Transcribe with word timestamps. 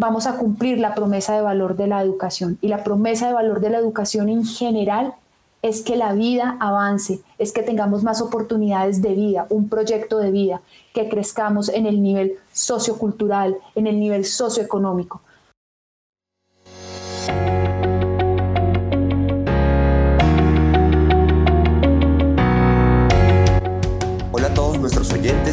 vamos 0.00 0.26
a 0.26 0.38
cumplir 0.38 0.78
la 0.78 0.94
promesa 0.94 1.34
de 1.34 1.42
valor 1.42 1.76
de 1.76 1.86
la 1.86 2.00
educación. 2.00 2.56
Y 2.62 2.68
la 2.68 2.82
promesa 2.82 3.26
de 3.26 3.34
valor 3.34 3.60
de 3.60 3.68
la 3.68 3.76
educación 3.76 4.30
en 4.30 4.46
general 4.46 5.12
es 5.60 5.82
que 5.82 5.94
la 5.94 6.14
vida 6.14 6.56
avance, 6.58 7.20
es 7.36 7.52
que 7.52 7.62
tengamos 7.62 8.02
más 8.02 8.22
oportunidades 8.22 9.02
de 9.02 9.12
vida, 9.12 9.46
un 9.50 9.68
proyecto 9.68 10.16
de 10.16 10.30
vida, 10.30 10.62
que 10.94 11.10
crezcamos 11.10 11.68
en 11.68 11.84
el 11.84 12.02
nivel 12.02 12.38
sociocultural, 12.50 13.58
en 13.74 13.86
el 13.86 14.00
nivel 14.00 14.24
socioeconómico. 14.24 15.20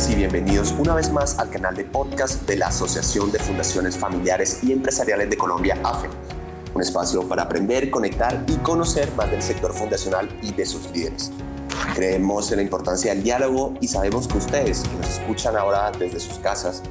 Y 0.05 0.13
bienvenidos 0.13 0.75
una 0.77 0.93
vez 0.93 1.11
más 1.11 1.39
al 1.39 1.49
canal 1.49 1.75
de 1.75 1.83
podcast 1.83 2.47
de 2.47 2.55
la 2.55 2.67
Asociación 2.67 3.31
de 3.31 3.39
Fundaciones 3.39 3.97
Familiares 3.97 4.59
y 4.61 4.71
Empresariales 4.71 5.27
de 5.27 5.37
Colombia, 5.37 5.75
AFE 5.83 6.07
un 6.75 6.81
espacio 6.83 7.27
para 7.27 7.43
aprender, 7.43 7.89
conectar 7.89 8.43
y 8.47 8.57
conocer 8.57 9.11
más 9.15 9.31
del 9.31 9.41
sector 9.41 9.73
fundacional 9.73 10.29
y 10.43 10.53
de 10.53 10.67
sus 10.67 10.91
líderes. 10.91 11.31
Creemos 11.95 12.51
en 12.51 12.57
la 12.57 12.61
importancia 12.61 13.11
del 13.11 13.23
diálogo 13.23 13.73
y 13.81 13.87
sabemos 13.87 14.27
que 14.27 14.37
ustedes, 14.37 14.83
que 14.83 14.95
nos 14.97 15.09
escuchan 15.09 15.57
ahora 15.57 15.91
desde 15.91 16.19
sus 16.19 16.37
casas, 16.37 16.83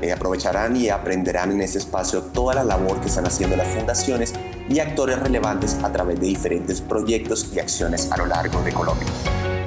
eh, 0.00 0.12
aprovecharán 0.12 0.74
y 0.78 0.88
aprenderán 0.88 1.52
en 1.52 1.60
ese 1.60 1.76
espacio 1.76 2.22
toda 2.22 2.54
la 2.54 2.64
labor 2.64 3.02
que 3.02 3.08
están 3.08 3.26
haciendo 3.26 3.56
las 3.56 3.68
fundaciones 3.68 4.32
y 4.70 4.78
actores 4.78 5.18
relevantes 5.18 5.76
a 5.82 5.92
través 5.92 6.18
de 6.20 6.28
diferentes 6.28 6.80
proyectos 6.80 7.50
y 7.52 7.60
acciones 7.60 8.10
a 8.10 8.16
lo 8.16 8.24
largo 8.24 8.62
de 8.62 8.72
Colombia. 8.72 9.08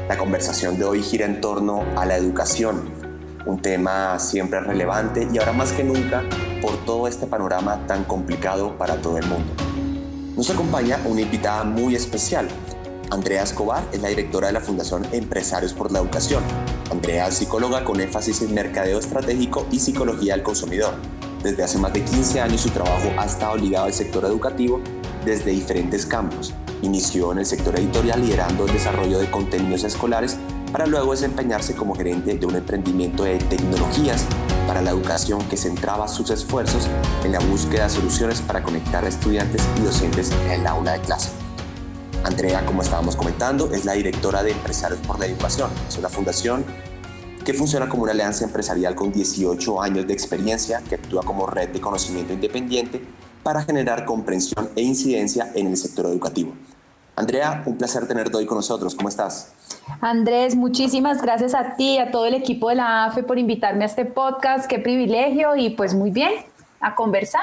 La 0.10 0.18
conversación 0.18 0.80
de 0.80 0.86
hoy 0.86 1.04
gira 1.04 1.28
en 1.28 1.40
torno 1.40 1.86
a 1.96 2.04
la 2.04 2.18
educación, 2.18 2.92
un 3.46 3.62
tema 3.62 4.18
siempre 4.18 4.60
relevante 4.60 5.28
y 5.32 5.38
ahora 5.38 5.54
más 5.54 5.72
que 5.72 5.84
nunca 5.84 6.24
por 6.64 6.84
todo 6.84 7.08
este 7.08 7.28
panorama 7.28 7.86
tan 7.86 8.06
complicado 8.06 8.76
para 8.76 8.96
todo 8.96 9.20
el 9.20 9.28
mundo. 9.28 9.54
Nos 10.36 10.50
acompaña 10.50 11.00
una 11.06 11.22
invitada 11.22 11.64
muy 11.64 11.94
especial. 11.94 12.48
Andrea 13.12 13.44
Escobar 13.44 13.84
es 13.92 14.02
la 14.02 14.08
directora 14.08 14.48
de 14.48 14.54
la 14.54 14.62
Fundación 14.62 15.06
Empresarios 15.12 15.76
por 15.76 15.92
la 15.92 16.00
Educación. 16.00 16.42
Andrea 16.90 17.28
es 17.28 17.36
psicóloga 17.36 17.84
con 17.84 18.02
énfasis 18.02 18.42
en 18.42 18.56
mercadeo 18.56 18.98
estratégico 18.98 19.68
y 19.70 19.80
psicología 19.80 20.34
del 20.34 20.42
consumidor. 20.42 20.96
Desde 21.44 21.62
hace 21.62 21.78
más 21.78 21.94
de 21.94 22.04
15 22.04 22.42
años 22.42 22.62
su 22.62 22.72
trabajo 22.72 23.12
ha 23.16 23.26
estado 23.26 23.56
ligado 23.58 23.86
al 23.86 23.94
sector 23.94 24.26
educativo 24.26 24.82
desde 25.24 25.52
diferentes 25.52 26.08
campos. 26.08 26.52
Inició 26.82 27.34
en 27.34 27.40
el 27.40 27.46
sector 27.46 27.78
editorial 27.78 28.22
liderando 28.22 28.66
el 28.66 28.72
desarrollo 28.72 29.20
de 29.20 29.30
contenidos 29.30 29.84
escolares 29.84 30.38
para 30.72 30.86
luego 30.86 31.12
desempeñarse 31.12 31.76
como 31.76 31.94
gerente 31.94 32.36
de 32.36 32.46
un 32.46 32.56
emprendimiento 32.56 33.24
de 33.24 33.38
tecnologías 33.38 34.26
para 34.66 34.82
la 34.82 34.92
educación 34.92 35.42
que 35.50 35.58
centraba 35.58 36.08
sus 36.08 36.30
esfuerzos 36.30 36.88
en 37.26 37.34
la 37.34 37.40
búsqueda 37.40 37.86
de 37.86 37.90
soluciones 37.90 38.42
para 38.42 38.64
conectar 38.64 39.04
a 39.04 39.10
estudiantes 39.10 39.68
y 39.78 39.82
docentes 39.82 40.32
en 40.46 40.52
el 40.52 40.68
aula 40.68 40.94
de 40.94 41.02
clase. 41.02 41.32
Andrea, 42.24 42.66
como 42.66 42.82
estábamos 42.82 43.16
comentando, 43.16 43.72
es 43.74 43.84
la 43.84 43.94
directora 43.94 44.44
de 44.44 44.52
Empresarios 44.52 45.00
por 45.02 45.20
la 45.20 45.26
Educación. 45.26 45.70
Es 45.88 45.98
una 45.98 46.10
fundación 46.10 46.64
que 47.44 47.54
funciona 47.54 47.90
como 47.90 48.04
una 48.04 48.12
alianza 48.12 48.46
empresarial 48.46 48.96
con 48.96 49.12
18 49.12 49.82
años 49.82 50.08
de 50.08 50.14
experiencia 50.14 50.82
que 50.88 50.96
actúa 50.96 51.24
como 51.24 51.48
red 51.48 51.70
de 51.70 51.82
conocimiento 51.82 52.32
independiente 52.32 53.02
para 53.44 53.64
generar 53.64 54.06
comprensión 54.06 54.70
e 54.76 54.82
incidencia 54.82 55.52
en 55.56 55.68
el 55.68 55.78
sector 55.78 56.06
educativo. 56.08 56.54
Andrea, 57.16 57.64
un 57.66 57.78
placer 57.78 58.08
tenerte 58.08 58.38
hoy 58.38 58.46
con 58.46 58.58
nosotros. 58.58 58.96
¿Cómo 58.96 59.10
estás? 59.10 59.52
Andrés, 60.00 60.56
muchísimas 60.56 61.22
gracias 61.22 61.54
a 61.54 61.76
ti 61.76 61.96
y 61.96 61.98
a 61.98 62.12
todo 62.12 62.26
el 62.26 62.34
equipo 62.34 62.70
de 62.70 62.76
la 62.76 63.06
AFE 63.06 63.24
por 63.24 63.38
invitarme 63.38 63.84
a 63.84 63.88
este 63.88 64.06
podcast. 64.06 64.68
Qué 64.68 64.80
privilegio 64.80 65.56
y 65.58 65.72
pues 65.72 65.94
muy 65.94 66.12
bien, 66.12 66.32
a 66.80 66.96
conversar. 66.96 67.42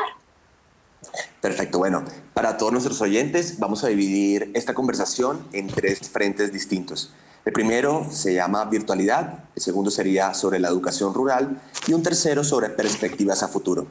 Perfecto, 1.43 1.79
bueno, 1.79 2.05
para 2.33 2.57
todos 2.57 2.73
nuestros 2.73 3.01
oyentes 3.03 3.59
vamos 3.59 3.85
a 3.85 3.89
dividir 3.89 4.51
esta 4.55 4.73
conversación 4.73 5.47
en 5.53 5.67
tres 5.67 6.09
frentes 6.11 6.53
distintos. 6.53 7.13
El 7.45 7.53
primero 7.53 8.07
se 8.11 8.35
llama 8.35 8.65
virtualidad, 8.65 9.45
el 9.55 9.63
segundo 9.63 9.91
sería 9.91 10.35
sobre 10.35 10.59
la 10.59 10.69
educación 10.69 11.15
rural 11.15 11.61
y 11.87 11.93
un 11.93 12.03
tercero 12.03 12.43
sobre 12.43 12.71
perspectivas 12.71 13.43
a 13.43 13.49
futuro. 13.49 13.87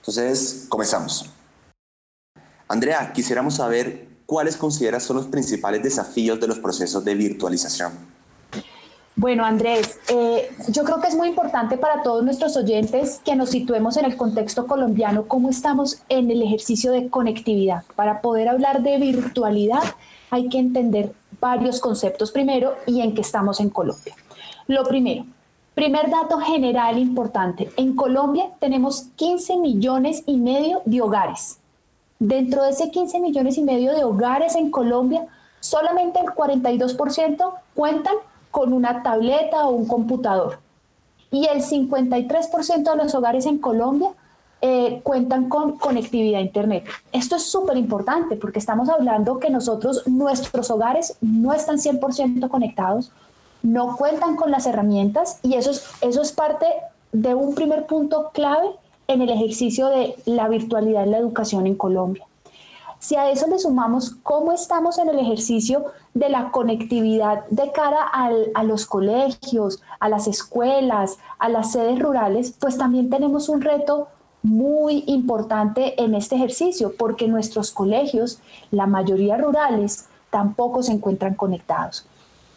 Entonces, 0.00 0.66
comenzamos. 0.68 1.30
Andrea, 2.70 3.12
quisiéramos 3.12 3.54
saber 3.54 4.06
¿cuáles 4.26 4.56
consideras 4.56 5.02
son 5.02 5.16
los 5.16 5.26
principales 5.26 5.82
desafíos 5.82 6.38
de 6.38 6.46
los 6.46 6.60
procesos 6.60 7.04
de 7.04 7.16
virtualización? 7.16 7.90
Bueno, 9.16 9.44
Andrés, 9.44 9.98
eh, 10.06 10.48
yo 10.68 10.84
creo 10.84 11.00
que 11.00 11.08
es 11.08 11.16
muy 11.16 11.30
importante 11.30 11.76
para 11.76 12.04
todos 12.04 12.22
nuestros 12.22 12.56
oyentes 12.56 13.20
que 13.24 13.34
nos 13.34 13.50
situemos 13.50 13.96
en 13.96 14.04
el 14.04 14.16
contexto 14.16 14.68
colombiano, 14.68 15.24
cómo 15.26 15.50
estamos 15.50 16.02
en 16.08 16.30
el 16.30 16.42
ejercicio 16.42 16.92
de 16.92 17.08
conectividad. 17.08 17.82
Para 17.96 18.20
poder 18.20 18.48
hablar 18.48 18.82
de 18.82 18.98
virtualidad 18.98 19.82
hay 20.30 20.48
que 20.48 20.60
entender 20.60 21.12
varios 21.40 21.80
conceptos 21.80 22.30
primero 22.30 22.76
y 22.86 23.00
en 23.00 23.14
qué 23.14 23.22
estamos 23.22 23.58
en 23.58 23.70
Colombia. 23.70 24.14
Lo 24.68 24.84
primero, 24.84 25.24
primer 25.74 26.08
dato 26.08 26.38
general 26.38 26.98
importante, 26.98 27.68
en 27.76 27.96
Colombia 27.96 28.44
tenemos 28.60 29.08
15 29.16 29.56
millones 29.56 30.22
y 30.26 30.36
medio 30.36 30.82
de 30.84 31.02
hogares 31.02 31.59
Dentro 32.20 32.62
de 32.64 32.70
ese 32.70 32.90
15 32.90 33.18
millones 33.18 33.56
y 33.56 33.62
medio 33.62 33.94
de 33.94 34.04
hogares 34.04 34.54
en 34.54 34.70
Colombia, 34.70 35.26
solamente 35.58 36.20
el 36.20 36.26
42% 36.26 37.52
cuentan 37.74 38.14
con 38.50 38.74
una 38.74 39.02
tableta 39.02 39.66
o 39.66 39.70
un 39.70 39.88
computador. 39.88 40.58
Y 41.30 41.46
el 41.46 41.62
53% 41.62 42.90
de 42.90 42.96
los 42.96 43.14
hogares 43.14 43.46
en 43.46 43.56
Colombia 43.56 44.10
eh, 44.60 45.00
cuentan 45.02 45.48
con 45.48 45.78
conectividad 45.78 46.40
a 46.40 46.42
Internet. 46.42 46.84
Esto 47.10 47.36
es 47.36 47.44
súper 47.44 47.78
importante 47.78 48.36
porque 48.36 48.58
estamos 48.58 48.90
hablando 48.90 49.38
que 49.38 49.48
nosotros, 49.48 50.06
nuestros 50.06 50.70
hogares 50.70 51.16
no 51.22 51.54
están 51.54 51.78
100% 51.78 52.50
conectados, 52.50 53.12
no 53.62 53.96
cuentan 53.96 54.36
con 54.36 54.50
las 54.50 54.66
herramientas 54.66 55.38
y 55.42 55.54
eso 55.54 55.70
es, 55.70 55.86
eso 56.02 56.20
es 56.20 56.32
parte 56.32 56.66
de 57.12 57.34
un 57.34 57.54
primer 57.54 57.86
punto 57.86 58.30
clave 58.34 58.68
en 59.12 59.22
el 59.22 59.30
ejercicio 59.30 59.88
de 59.88 60.14
la 60.24 60.48
virtualidad 60.48 61.04
en 61.04 61.10
la 61.10 61.18
educación 61.18 61.66
en 61.66 61.74
Colombia. 61.74 62.24
Si 63.00 63.16
a 63.16 63.30
eso 63.30 63.46
le 63.46 63.58
sumamos 63.58 64.10
cómo 64.22 64.52
estamos 64.52 64.98
en 64.98 65.08
el 65.08 65.18
ejercicio 65.18 65.86
de 66.12 66.28
la 66.28 66.50
conectividad 66.50 67.46
de 67.48 67.72
cara 67.72 68.02
a 68.02 68.62
los 68.62 68.84
colegios, 68.84 69.80
a 70.00 70.10
las 70.10 70.26
escuelas, 70.26 71.18
a 71.38 71.48
las 71.48 71.72
sedes 71.72 71.98
rurales, 71.98 72.54
pues 72.60 72.76
también 72.76 73.08
tenemos 73.08 73.48
un 73.48 73.62
reto 73.62 74.08
muy 74.42 75.04
importante 75.06 76.02
en 76.02 76.14
este 76.14 76.36
ejercicio, 76.36 76.92
porque 76.96 77.26
nuestros 77.26 77.70
colegios, 77.70 78.38
la 78.70 78.86
mayoría 78.86 79.38
rurales, 79.38 80.06
tampoco 80.28 80.82
se 80.82 80.92
encuentran 80.92 81.34
conectados. 81.34 82.06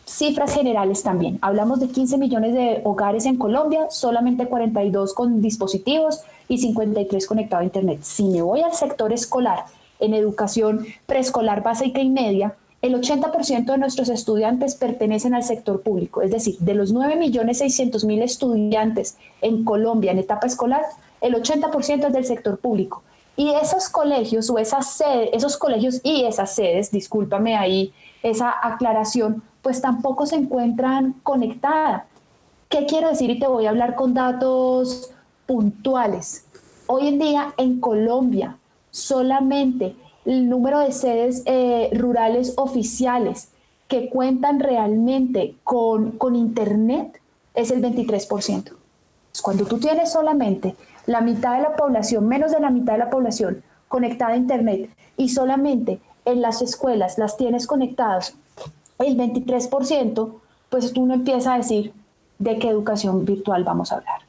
Cifras 0.06 0.54
generales 0.54 1.04
también. 1.04 1.40
Hablamos 1.42 1.80
de 1.80 1.88
15 1.88 2.18
millones 2.18 2.54
de 2.54 2.82
hogares 2.84 3.26
en 3.26 3.38
Colombia, 3.38 3.88
solamente 3.90 4.48
42 4.48 5.14
con 5.14 5.42
dispositivos 5.42 6.20
y 6.48 6.58
53 6.58 7.28
conectados 7.28 7.62
a 7.62 7.66
Internet. 7.66 8.00
Si 8.04 8.24
me 8.26 8.42
voy 8.42 8.62
al 8.62 8.74
sector 8.74 9.14
escolar, 9.14 9.66
en 10.00 10.14
educación 10.14 10.86
preescolar 11.06 11.64
básica 11.64 12.02
y 12.02 12.10
media, 12.10 12.56
el 12.82 12.96
80% 12.96 13.66
de 13.66 13.78
nuestros 13.78 14.10
estudiantes 14.10 14.76
pertenecen 14.76 15.34
al 15.34 15.44
sector 15.44 15.82
público. 15.82 16.22
Es 16.22 16.32
decir, 16.32 16.58
de 16.60 16.74
los 16.74 16.94
9.600.000 16.94 18.22
estudiantes 18.22 19.18
en 19.42 19.64
Colombia 19.64 20.12
en 20.12 20.20
etapa 20.20 20.48
escolar, 20.48 20.82
el 21.22 21.36
80% 21.36 22.08
es 22.08 22.14
del 22.14 22.26
sector 22.26 22.58
público. 22.58 23.02
Y 23.38 23.52
esos 23.52 23.88
colegios 23.88 24.50
o 24.50 24.58
esas 24.60 24.92
sedes, 24.92 25.30
esos 25.32 25.56
colegios 25.56 26.02
y 26.04 26.26
esas 26.26 26.54
sedes, 26.54 26.92
discúlpame 26.92 27.56
ahí 27.56 27.94
esa 28.22 28.54
aclaración, 28.62 29.42
pues 29.62 29.80
tampoco 29.80 30.26
se 30.26 30.36
encuentran 30.36 31.16
conectadas. 31.24 32.04
¿Qué 32.68 32.86
quiero 32.86 33.08
decir? 33.08 33.30
Y 33.30 33.40
te 33.40 33.48
voy 33.48 33.66
a 33.66 33.70
hablar 33.70 33.96
con 33.96 34.14
datos 34.14 35.13
puntuales. 35.46 36.46
Hoy 36.88 37.08
en 37.08 37.20
día 37.20 37.54
en 37.58 37.80
Colombia 37.80 38.58
solamente 38.92 39.96
el 40.26 40.50
número 40.50 40.80
de 40.80 40.92
sedes 40.92 41.44
eh, 41.46 41.90
rurales 41.94 42.54
oficiales 42.58 43.50
que 43.88 44.10
cuentan 44.10 44.60
realmente 44.60 45.56
con, 45.64 46.12
con 46.12 46.36
Internet 46.36 47.22
es 47.54 47.72
el 47.72 47.82
23%. 47.82 48.72
Cuando 49.42 49.66
tú 49.66 49.80
tienes 49.80 50.12
solamente 50.12 50.76
la 51.06 51.22
mitad 51.22 51.56
de 51.58 51.64
la 51.64 51.76
población, 51.76 52.28
menos 52.28 52.52
de 52.52 52.60
la 52.60 52.70
mitad 52.70 52.94
de 52.94 53.00
la 53.00 53.10
población 53.10 53.64
conectada 53.88 54.34
a 54.34 54.38
Internet 54.38 54.90
y 55.18 55.30
solamente 55.30 56.00
en 56.26 56.42
las 56.42 56.62
escuelas 56.62 57.18
las 57.18 57.38
tienes 57.38 57.68
conectadas 57.68 58.36
el 59.00 59.18
23%, 59.18 60.34
pues 60.70 60.94
tú 60.94 61.06
no 61.06 61.14
empiezas 61.14 61.48
a 61.48 61.58
decir 61.58 61.94
de 62.40 62.58
qué 62.60 62.70
educación 62.70 63.26
virtual 63.26 63.64
vamos 63.64 63.92
a 63.92 63.98
hablar. 63.98 64.23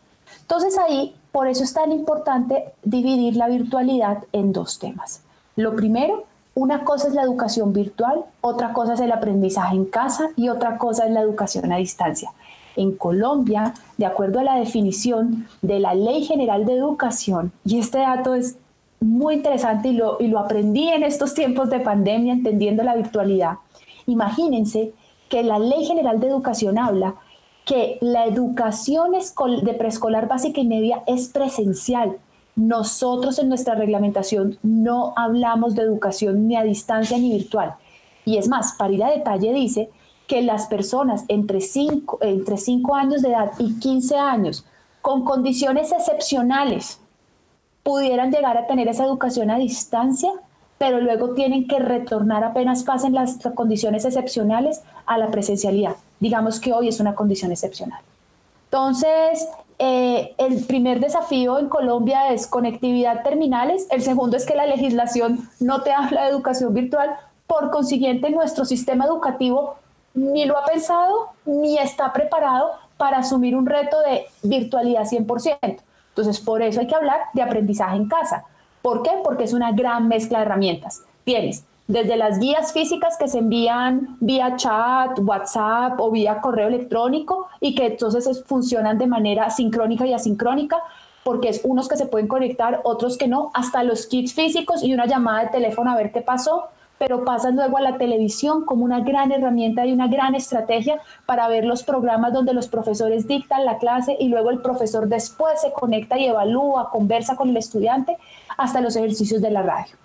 Entonces 0.44 0.76
ahí, 0.76 1.14
por 1.32 1.49
eso 1.49 1.64
es 1.64 1.73
tan 1.73 1.91
importante 1.91 2.64
dividir 2.82 3.35
la 3.35 3.49
virtualidad 3.49 4.19
en 4.32 4.52
dos 4.52 4.79
temas. 4.79 5.23
Lo 5.56 5.75
primero, 5.75 6.25
una 6.55 6.85
cosa 6.85 7.08
es 7.08 7.14
la 7.14 7.23
educación 7.23 7.73
virtual, 7.73 8.25
otra 8.43 8.75
cosa 8.75 8.93
es 8.93 9.00
el 9.00 9.11
aprendizaje 9.11 9.75
en 9.75 9.87
casa 9.87 10.29
y 10.37 10.50
otra 10.50 10.76
cosa 10.76 11.06
es 11.06 11.12
la 11.12 11.23
educación 11.23 11.73
a 11.73 11.76
distancia. 11.76 12.31
En 12.76 12.94
Colombia, 12.94 13.73
de 13.96 14.05
acuerdo 14.05 14.38
a 14.38 14.44
la 14.44 14.56
definición 14.56 15.49
de 15.62 15.81
la 15.81 15.94
Ley 15.94 16.25
General 16.25 16.67
de 16.67 16.75
Educación, 16.75 17.50
y 17.64 17.79
este 17.79 17.99
dato 17.99 18.35
es 18.35 18.56
muy 19.00 19.37
interesante 19.37 19.88
y 19.88 19.93
lo, 19.94 20.19
y 20.20 20.29
lo 20.29 20.38
aprendí 20.38 20.88
en 20.88 21.05
estos 21.05 21.32
tiempos 21.32 21.70
de 21.70 21.81
pandemia 21.81 22.35
entendiendo 22.35 22.82
la 22.82 22.96
virtualidad. 22.96 23.55
Imagínense 24.06 24.93
que 25.31 25.43
la 25.43 25.58
Ley 25.58 25.87
General 25.87 26.20
de 26.20 26.29
Educación 26.29 26.79
habla 26.79 27.14
que 27.64 27.99
la 28.00 28.26
educación 28.26 29.12
de 29.62 29.75
preescolar 29.75 30.28
básica 30.28 30.61
y 30.61 30.66
media 30.66 31.02
es 31.06 31.28
presencial. 31.28 32.16
Nosotros 32.56 33.38
en 33.38 33.49
nuestra 33.49 33.75
reglamentación 33.75 34.58
no 34.62 35.12
hablamos 35.16 35.75
de 35.75 35.82
educación 35.82 36.46
ni 36.46 36.56
a 36.56 36.62
distancia 36.62 37.19
ni 37.19 37.32
virtual. 37.32 37.75
Y 38.25 38.37
es 38.37 38.49
más, 38.49 38.75
para 38.75 38.93
ir 38.93 39.02
a 39.02 39.11
detalle 39.11 39.52
dice 39.52 39.90
que 40.26 40.43
las 40.43 40.66
personas 40.66 41.25
entre 41.28 41.61
5 41.61 42.19
entre 42.22 42.56
cinco 42.56 42.94
años 42.94 43.22
de 43.22 43.31
edad 43.31 43.52
y 43.58 43.78
15 43.78 44.17
años 44.17 44.64
con 45.02 45.25
condiciones 45.25 45.93
excepcionales 45.93 46.99
pudieran 47.82 48.31
llegar 48.31 48.56
a 48.56 48.67
tener 48.67 48.88
esa 48.88 49.05
educación 49.05 49.50
a 49.50 49.58
distancia, 49.58 50.31
pero 50.78 51.00
luego 51.00 51.34
tienen 51.34 51.69
que 51.69 51.78
retornar 51.78 52.43
apenas 52.43 52.84
pasen 52.84 53.14
las 53.14 53.38
condiciones 53.55 54.05
excepcionales 54.06 54.82
a 55.05 55.19
la 55.19 55.31
presencialidad. 55.31 55.96
Digamos 56.24 56.58
que 56.58 56.72
hoy 56.72 56.88
es 56.88 57.00
una 57.00 57.14
condición 57.14 57.52
excepcional. 57.52 58.00
Entonces, 58.70 59.46
eh, 59.78 60.34
el 60.38 60.64
primer 60.64 60.98
desafío 60.98 61.58
en 61.58 61.68
Colombia 61.68 62.32
es 62.32 62.46
conectividad 62.46 63.22
terminales, 63.22 63.86
el 63.90 64.00
segundo 64.00 64.34
es 64.34 64.46
que 64.46 64.54
la 64.54 64.64
legislación 64.64 65.50
no 65.60 65.82
te 65.82 65.92
habla 65.92 66.22
de 66.22 66.30
educación 66.30 66.72
virtual, 66.72 67.10
por 67.46 67.70
consiguiente 67.70 68.30
nuestro 68.30 68.64
sistema 68.64 69.04
educativo 69.04 69.76
ni 70.14 70.46
lo 70.46 70.56
ha 70.56 70.64
pensado 70.64 71.28
ni 71.44 71.76
está 71.76 72.10
preparado 72.14 72.70
para 72.96 73.18
asumir 73.18 73.54
un 73.54 73.66
reto 73.66 74.00
de 74.00 74.24
virtualidad 74.42 75.04
100%. 75.04 75.58
Entonces, 76.08 76.40
por 76.40 76.62
eso 76.62 76.80
hay 76.80 76.86
que 76.86 76.94
hablar 76.94 77.20
de 77.34 77.42
aprendizaje 77.42 77.96
en 77.96 78.08
casa. 78.08 78.44
¿Por 78.80 79.02
qué? 79.02 79.10
Porque 79.22 79.44
es 79.44 79.52
una 79.52 79.72
gran 79.72 80.08
mezcla 80.08 80.38
de 80.38 80.46
herramientas. 80.46 81.02
Tienes 81.24 81.64
desde 81.86 82.16
las 82.16 82.38
guías 82.38 82.72
físicas 82.72 83.16
que 83.19 83.28
se 83.28 83.38
envían 83.38 84.16
vía 84.20 84.56
chat, 84.56 85.19
WhatsApp 85.19 86.00
o 86.00 86.10
vía 86.10 86.40
correo 86.40 86.69
electrónico 86.69 87.48
y 87.60 87.75
que 87.75 87.86
entonces 87.86 88.42
funcionan 88.46 88.96
de 88.98 89.06
manera 89.06 89.50
sincrónica 89.50 90.06
y 90.06 90.14
asincrónica, 90.14 90.78
porque 91.25 91.50
es 91.50 91.60
unos 91.64 91.88
que 91.88 91.96
se 91.96 92.06
pueden 92.06 92.28
conectar, 92.28 92.81
otros 92.84 93.19
que 93.19 93.28
no, 93.28 93.50
hasta 93.54 93.82
los 93.82 94.06
kits 94.06 94.32
físicos 94.32 94.82
y 94.82 94.94
una 94.94 95.06
llamada 95.06 95.44
de 95.44 95.50
teléfono 95.50 95.90
a 95.90 95.96
ver 95.96 96.12
qué 96.12 96.20
pasó 96.20 96.69
pero 96.96 97.25
pasan 97.25 97.56
luego 97.56 97.76
a 97.78 97.82
la 97.82 97.98
televisión 97.98 98.64
como 98.64 98.84
una 98.84 99.00
gran 99.00 99.32
herramienta 99.32 99.84
y 99.84 99.92
una 99.92 100.08
gran 100.08 100.34
estrategia 100.34 101.00
para 101.26 101.48
ver 101.48 101.64
los 101.64 101.82
programas 101.82 102.32
donde 102.32 102.54
los 102.54 102.69
profesores 102.69 103.26
dictan 103.26 103.64
la 103.64 103.78
clase 103.78 104.16
y 104.19 104.28
luego 104.28 104.50
el 104.50 104.60
profesor 104.60 105.08
después 105.08 105.60
se 105.60 105.72
conecta 105.72 106.19
y 106.19 106.26
evalúa, 106.26 106.90
conversa 106.90 107.36
con 107.36 107.50
el 107.50 107.56
estudiante 107.56 108.16
hasta 108.56 108.81
los 108.81 108.96
ejercicios 108.96 109.42
de 109.42 109.50
la 109.50 109.62
radio. 109.62 110.03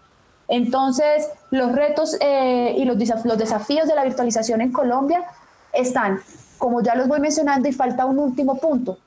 Entonces, 0.49 1.29
los 1.51 1.71
retos 1.71 2.17
eh, 2.19 2.73
y 2.75 2.83
los, 2.83 2.97
los 3.23 3.37
desafíos 3.37 3.87
de 3.87 3.95
la 3.95 4.03
virtualización 4.03 4.61
en 4.61 4.71
Colombia 4.71 5.23
están, 5.71 6.19
como 6.57 6.81
ya 6.81 6.95
los 6.95 7.07
voy 7.07 7.19
mencionando, 7.19 7.69
y 7.69 7.71
falta 7.71 8.05
un 8.05 8.17
último 8.17 8.55
punto, 8.55 8.97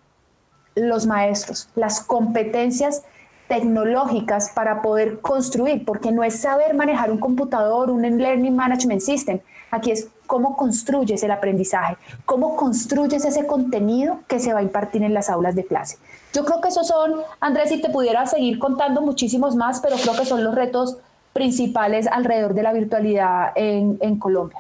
los 0.76 1.06
maestros, 1.06 1.68
las 1.74 2.00
competencias 2.00 3.02
tecnológicas 3.48 4.50
para 4.54 4.80
poder 4.82 5.20
construir, 5.20 5.84
porque 5.84 6.12
no 6.12 6.22
es 6.22 6.40
saber 6.40 6.74
manejar 6.74 7.10
un 7.10 7.18
computador, 7.18 7.90
un 7.90 8.02
Learning 8.02 8.54
Management 8.54 9.02
System, 9.02 9.40
aquí 9.70 9.90
es 9.90 10.08
cómo 10.26 10.56
construyes 10.56 11.22
el 11.24 11.32
aprendizaje, 11.32 11.96
cómo 12.24 12.56
construyes 12.56 13.24
ese 13.24 13.46
contenido 13.46 14.20
que 14.28 14.38
se 14.38 14.54
va 14.54 14.60
a 14.60 14.62
impartir 14.62 15.02
en 15.02 15.12
las 15.12 15.28
aulas 15.28 15.54
de 15.56 15.66
clase. 15.66 15.98
Yo 16.32 16.44
creo 16.44 16.60
que 16.60 16.68
esos 16.68 16.86
son, 16.86 17.16
Andrés, 17.40 17.68
si 17.68 17.82
te 17.82 17.90
pudiera 17.90 18.24
seguir 18.26 18.58
contando 18.58 19.02
muchísimos 19.02 19.56
más, 19.56 19.80
pero 19.80 19.96
creo 19.96 20.16
que 20.16 20.24
son 20.24 20.44
los 20.44 20.54
retos 20.54 20.98
principales 21.32 22.06
alrededor 22.06 22.54
de 22.54 22.62
la 22.62 22.72
virtualidad 22.72 23.52
en, 23.54 23.98
en 24.00 24.18
Colombia. 24.18 24.58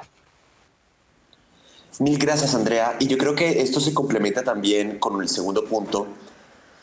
Mil 1.98 2.18
gracias, 2.18 2.54
Andrea. 2.54 2.96
Y 2.98 3.06
yo 3.06 3.18
creo 3.18 3.34
que 3.34 3.60
esto 3.60 3.78
se 3.80 3.92
complementa 3.92 4.42
también 4.42 4.98
con 4.98 5.20
el 5.20 5.28
segundo 5.28 5.64
punto, 5.64 6.06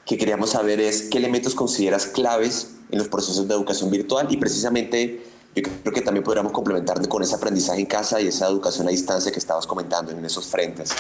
que 0.05 0.17
queríamos 0.17 0.51
saber 0.51 0.79
es 0.79 1.03
qué 1.03 1.17
elementos 1.17 1.55
consideras 1.55 2.05
claves 2.05 2.75
en 2.91 2.99
los 2.99 3.07
procesos 3.07 3.47
de 3.47 3.53
educación 3.53 3.89
virtual 3.89 4.27
y 4.29 4.37
precisamente 4.37 5.23
yo 5.55 5.63
creo 5.83 5.93
que 5.93 6.01
también 6.01 6.23
podríamos 6.23 6.51
complementar 6.51 7.05
con 7.07 7.23
ese 7.23 7.35
aprendizaje 7.35 7.79
en 7.79 7.85
casa 7.87 8.21
y 8.21 8.27
esa 8.27 8.47
educación 8.47 8.87
a 8.87 8.91
distancia 8.91 9.31
que 9.31 9.39
estabas 9.39 9.65
comentando 9.65 10.11
en 10.11 10.23
esos 10.23 10.47
frentes. 10.47 10.91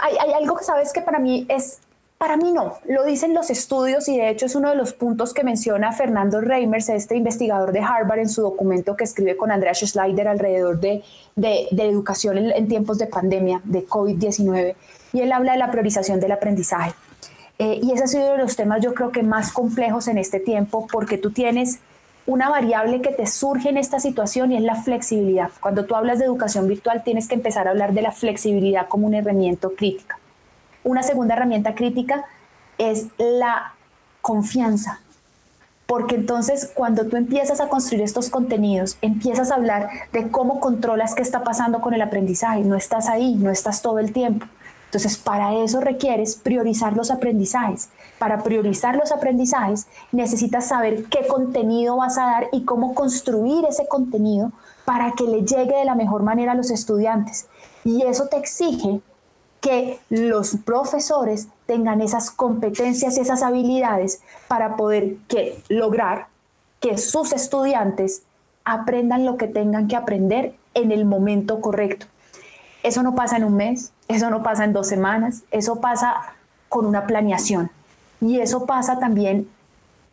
Hay, 0.00 0.16
hay 0.16 0.32
algo 0.32 0.56
que 0.56 0.64
sabes 0.64 0.92
que 0.92 1.02
para 1.02 1.18
mí 1.18 1.46
es 1.48 1.78
para 2.18 2.36
mí 2.36 2.50
no, 2.50 2.74
lo 2.88 3.04
dicen 3.04 3.32
los 3.32 3.48
estudios 3.48 4.08
y 4.08 4.18
de 4.18 4.28
hecho 4.28 4.46
es 4.46 4.56
uno 4.56 4.70
de 4.70 4.74
los 4.74 4.92
puntos 4.92 5.32
que 5.32 5.44
menciona 5.44 5.92
Fernando 5.92 6.40
Reimers, 6.40 6.88
este 6.88 7.16
investigador 7.16 7.70
de 7.70 7.80
Harvard, 7.80 8.18
en 8.18 8.28
su 8.28 8.42
documento 8.42 8.96
que 8.96 9.04
escribe 9.04 9.36
con 9.36 9.52
Andrea 9.52 9.72
Schleider 9.72 10.26
alrededor 10.26 10.80
de, 10.80 11.04
de, 11.36 11.68
educación 11.70 12.38
en, 12.38 12.50
en, 12.50 12.66
tiempos 12.66 12.98
de 12.98 13.06
pandemia, 13.06 13.60
de 13.62 13.86
COVID-19, 13.86 14.74
y 15.12 15.20
él 15.20 15.30
habla 15.30 15.52
de 15.52 15.58
la 15.58 15.70
priorización 15.70 16.18
del 16.18 16.32
aprendizaje. 16.32 16.92
Eh, 17.60 17.78
y 17.82 17.92
ese 17.92 18.04
ha 18.04 18.06
sido 18.08 18.24
uno 18.24 18.32
de 18.32 18.38
los 18.38 18.56
temas 18.56 18.80
yo 18.80 18.94
creo 18.94 19.10
que 19.10 19.22
más 19.22 19.52
complejos 19.52 20.06
en 20.06 20.16
este 20.18 20.38
tiempo 20.38 20.86
porque 20.92 21.18
tú 21.18 21.32
tienes 21.32 21.80
una 22.24 22.48
variable 22.50 23.00
que 23.00 23.10
te 23.10 23.26
surge 23.26 23.68
en 23.68 23.78
esta 23.78 23.98
situación 24.00 24.52
y 24.52 24.56
es 24.56 24.62
la 24.62 24.76
flexibilidad. 24.76 25.50
Cuando 25.60 25.84
tú 25.84 25.94
hablas 25.94 26.18
de 26.18 26.26
educación 26.26 26.68
virtual 26.68 27.02
tienes 27.04 27.26
que 27.26 27.34
empezar 27.34 27.66
a 27.66 27.70
hablar 27.70 27.94
de 27.94 28.02
la 28.02 28.12
flexibilidad 28.12 28.86
como 28.88 29.06
una 29.06 29.18
herramienta 29.18 29.68
crítica. 29.76 30.18
Una 30.88 31.02
segunda 31.02 31.34
herramienta 31.34 31.74
crítica 31.74 32.24
es 32.78 33.08
la 33.18 33.74
confianza. 34.22 35.00
Porque 35.84 36.14
entonces 36.14 36.70
cuando 36.74 37.04
tú 37.04 37.18
empiezas 37.18 37.60
a 37.60 37.68
construir 37.68 38.02
estos 38.02 38.30
contenidos, 38.30 38.96
empiezas 39.02 39.50
a 39.50 39.56
hablar 39.56 39.90
de 40.14 40.30
cómo 40.30 40.60
controlas 40.60 41.14
qué 41.14 41.20
está 41.20 41.44
pasando 41.44 41.82
con 41.82 41.92
el 41.92 42.00
aprendizaje. 42.00 42.62
No 42.62 42.74
estás 42.74 43.10
ahí, 43.10 43.34
no 43.34 43.50
estás 43.50 43.82
todo 43.82 43.98
el 43.98 44.14
tiempo. 44.14 44.46
Entonces, 44.86 45.18
para 45.18 45.56
eso 45.56 45.82
requieres 45.82 46.36
priorizar 46.36 46.96
los 46.96 47.10
aprendizajes. 47.10 47.90
Para 48.18 48.42
priorizar 48.42 48.96
los 48.96 49.12
aprendizajes, 49.12 49.88
necesitas 50.10 50.68
saber 50.68 51.04
qué 51.10 51.26
contenido 51.26 51.98
vas 51.98 52.16
a 52.16 52.24
dar 52.24 52.48
y 52.50 52.64
cómo 52.64 52.94
construir 52.94 53.66
ese 53.66 53.86
contenido 53.88 54.52
para 54.86 55.12
que 55.12 55.24
le 55.24 55.42
llegue 55.42 55.76
de 55.76 55.84
la 55.84 55.94
mejor 55.94 56.22
manera 56.22 56.52
a 56.52 56.54
los 56.54 56.70
estudiantes. 56.70 57.46
Y 57.84 58.04
eso 58.04 58.28
te 58.28 58.38
exige 58.38 59.02
que 59.60 59.98
los 60.08 60.56
profesores 60.64 61.48
tengan 61.66 62.00
esas 62.00 62.30
competencias 62.30 63.16
y 63.16 63.20
esas 63.20 63.42
habilidades 63.42 64.20
para 64.46 64.76
poder 64.76 65.16
lograr 65.68 66.28
que 66.80 66.98
sus 66.98 67.32
estudiantes 67.32 68.22
aprendan 68.64 69.24
lo 69.24 69.36
que 69.36 69.48
tengan 69.48 69.88
que 69.88 69.96
aprender 69.96 70.54
en 70.74 70.92
el 70.92 71.04
momento 71.04 71.60
correcto. 71.60 72.06
Eso 72.82 73.02
no 73.02 73.14
pasa 73.14 73.36
en 73.36 73.44
un 73.44 73.56
mes, 73.56 73.92
eso 74.06 74.30
no 74.30 74.42
pasa 74.42 74.64
en 74.64 74.72
dos 74.72 74.86
semanas, 74.86 75.42
eso 75.50 75.80
pasa 75.80 76.34
con 76.68 76.86
una 76.86 77.06
planeación. 77.06 77.70
Y 78.20 78.40
eso 78.40 78.66
pasa 78.66 78.98
también 78.98 79.48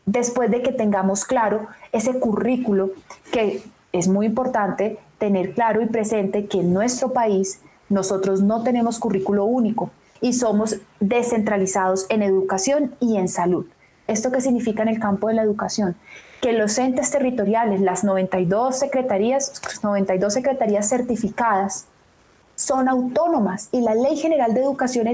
después 0.05 0.50
de 0.51 0.62
que 0.62 0.72
tengamos 0.72 1.25
claro 1.25 1.67
ese 1.91 2.20
currículo 2.20 2.91
que 3.31 3.63
es 3.91 4.08
muy 4.08 4.25
importante 4.25 5.00
tener 5.17 5.53
claro 5.53 5.81
y 5.81 5.86
presente 5.88 6.48
que 6.48 6.60
en 6.60 6.74
nuestro 6.74 7.13
país 7.13 7.62
nosotros 7.89 8.42
no 8.42 8.63
tenemos 8.63 9.00
currículo 9.00 9.46
único 9.46 9.92
y 10.22 10.34
somos 10.34 10.77
descentralizados 11.00 12.06
en 12.10 12.24
educación 12.24 12.96
y 13.00 13.18
en 13.18 13.27
salud. 13.27 13.65
¿Esto 14.08 14.32
qué 14.32 14.42
significa 14.42 14.84
en 14.84 14.89
el 14.89 15.00
campo 15.00 15.27
de 15.27 15.34
la 15.34 15.44
educación? 15.44 15.96
Que 16.42 16.54
los 16.54 16.77
entes 16.77 17.12
territoriales, 17.12 17.82
las 17.82 18.04
92 18.04 18.77
secretarías, 18.77 19.62
92 19.84 20.34
secretarías 20.34 20.89
certificadas, 20.89 21.86
son 22.56 22.88
autónomas 22.88 23.70
y 23.72 23.82
la 23.82 23.96
Ley 23.96 24.15
General 24.15 24.54
de 24.54 24.62
Educación 24.62 25.08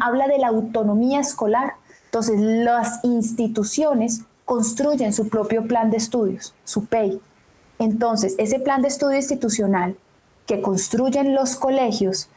habla 0.00 0.28
de 0.28 0.38
la 0.38 0.48
autonomía 0.48 1.20
escolar. 1.20 1.74
Entonces, 2.06 2.38
las 2.38 3.04
instituciones 3.04 4.22
construyen 4.44 5.12
su 5.12 5.28
propio 5.28 5.66
plan 5.66 5.90
de 5.90 5.96
estudios, 5.96 6.54
su 6.64 6.86
PEI. 6.86 7.20
Entonces, 7.78 8.34
ese 8.38 8.60
plan 8.60 8.82
de 8.82 8.88
estudio 8.88 9.16
institucional 9.16 9.96
que 10.50 10.60
construyen 10.60 11.36
los 11.36 11.54
colegios 11.54 12.28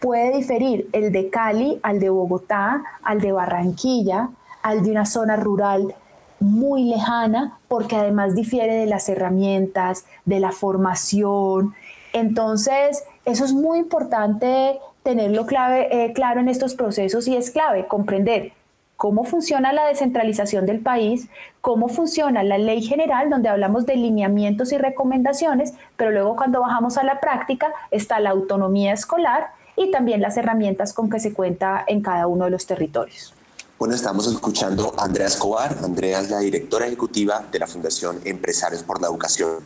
puede 0.00 0.36
diferir 0.36 0.88
el 0.92 1.10
de 1.10 1.30
Cali 1.30 1.80
al 1.82 1.98
de 1.98 2.08
Bogotá, 2.08 2.84
al 3.02 3.20
de 3.20 3.32
Barranquilla, 3.32 4.28
al 4.62 4.84
de 4.84 4.92
una 4.92 5.04
zona 5.04 5.34
rural 5.34 5.92
muy 6.38 6.84
lejana, 6.84 7.58
porque 7.66 7.96
además 7.96 8.36
difiere 8.36 8.76
de 8.76 8.86
las 8.86 9.08
herramientas, 9.08 10.04
de 10.26 10.38
la 10.38 10.52
formación. 10.52 11.74
Entonces, 12.12 13.02
eso 13.24 13.44
es 13.44 13.52
muy 13.52 13.80
importante 13.80 14.78
tenerlo 15.02 15.44
clave, 15.44 15.88
eh, 15.90 16.12
claro 16.12 16.38
en 16.38 16.48
estos 16.48 16.76
procesos 16.76 17.26
y 17.26 17.36
es 17.36 17.50
clave 17.50 17.88
comprender 17.88 18.52
cómo 19.00 19.24
funciona 19.24 19.72
la 19.72 19.86
descentralización 19.86 20.66
del 20.66 20.80
país, 20.80 21.28
cómo 21.62 21.88
funciona 21.88 22.42
la 22.42 22.58
ley 22.58 22.82
general, 22.82 23.30
donde 23.30 23.48
hablamos 23.48 23.86
de 23.86 23.96
lineamientos 23.96 24.72
y 24.72 24.76
recomendaciones, 24.76 25.72
pero 25.96 26.10
luego 26.10 26.36
cuando 26.36 26.60
bajamos 26.60 26.98
a 26.98 27.02
la 27.02 27.18
práctica 27.18 27.72
está 27.90 28.20
la 28.20 28.28
autonomía 28.28 28.92
escolar 28.92 29.52
y 29.74 29.90
también 29.90 30.20
las 30.20 30.36
herramientas 30.36 30.92
con 30.92 31.08
que 31.08 31.18
se 31.18 31.32
cuenta 31.32 31.82
en 31.86 32.02
cada 32.02 32.26
uno 32.26 32.44
de 32.44 32.50
los 32.50 32.66
territorios. 32.66 33.32
Bueno, 33.78 33.94
estamos 33.94 34.26
escuchando 34.26 34.92
a 34.98 35.04
Andrea 35.04 35.28
Escobar. 35.28 35.78
Andrea 35.82 36.20
es 36.20 36.28
la 36.28 36.40
directora 36.40 36.86
ejecutiva 36.86 37.42
de 37.50 37.58
la 37.58 37.66
Fundación 37.66 38.20
Empresarios 38.26 38.82
por 38.82 39.00
la 39.00 39.06
Educación. 39.06 39.60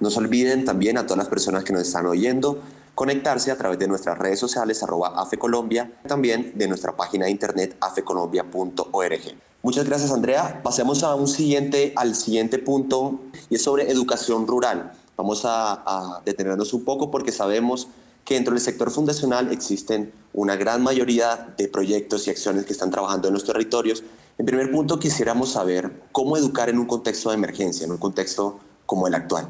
No 0.00 0.10
se 0.10 0.18
olviden 0.18 0.66
también 0.66 0.98
a 0.98 1.04
todas 1.04 1.16
las 1.16 1.28
personas 1.28 1.64
que 1.64 1.72
nos 1.72 1.80
están 1.80 2.04
oyendo 2.04 2.60
conectarse 2.96 3.50
a 3.50 3.58
través 3.58 3.78
de 3.78 3.86
nuestras 3.86 4.16
redes 4.16 4.40
sociales 4.40 4.82
arroba 4.82 5.12
afecolombia, 5.20 5.92
también 6.08 6.52
de 6.54 6.66
nuestra 6.66 6.96
página 6.96 7.26
de 7.26 7.30
internet 7.30 7.76
afecolombia.org. 7.78 9.20
Muchas 9.62 9.84
gracias 9.84 10.10
Andrea. 10.10 10.62
Pasemos 10.62 11.02
a 11.02 11.14
un 11.14 11.28
siguiente, 11.28 11.92
al 11.94 12.14
siguiente 12.14 12.58
punto 12.58 13.20
y 13.50 13.56
es 13.56 13.62
sobre 13.62 13.90
educación 13.90 14.46
rural. 14.46 14.92
Vamos 15.14 15.42
a, 15.44 16.22
detenernos 16.24 16.72
un 16.72 16.86
poco 16.86 17.10
porque 17.10 17.32
sabemos 17.32 17.88
que 18.24 18.32
dentro 18.32 18.54
del 18.54 18.62
sector 18.62 18.90
fundacional 18.90 19.52
existen 19.52 20.10
una 20.32 20.56
gran 20.56 20.82
mayoría 20.82 21.54
de 21.58 21.68
proyectos 21.68 22.26
y 22.26 22.30
acciones 22.30 22.64
que 22.64 22.72
están 22.72 22.90
trabajando 22.90 23.28
en 23.28 23.34
los 23.34 23.44
territorios. 23.44 24.04
En 24.38 24.46
primer 24.46 24.70
punto, 24.70 24.98
quisiéramos 24.98 25.52
saber 25.52 25.90
cómo 26.12 26.38
educar 26.38 26.70
en 26.70 26.78
un 26.78 26.86
contexto 26.86 27.28
de 27.28 27.34
emergencia, 27.34 27.84
en 27.84 27.90
un 27.90 27.98
contexto 27.98 28.58
como 28.86 29.06
el 29.06 29.14
actual. 29.14 29.48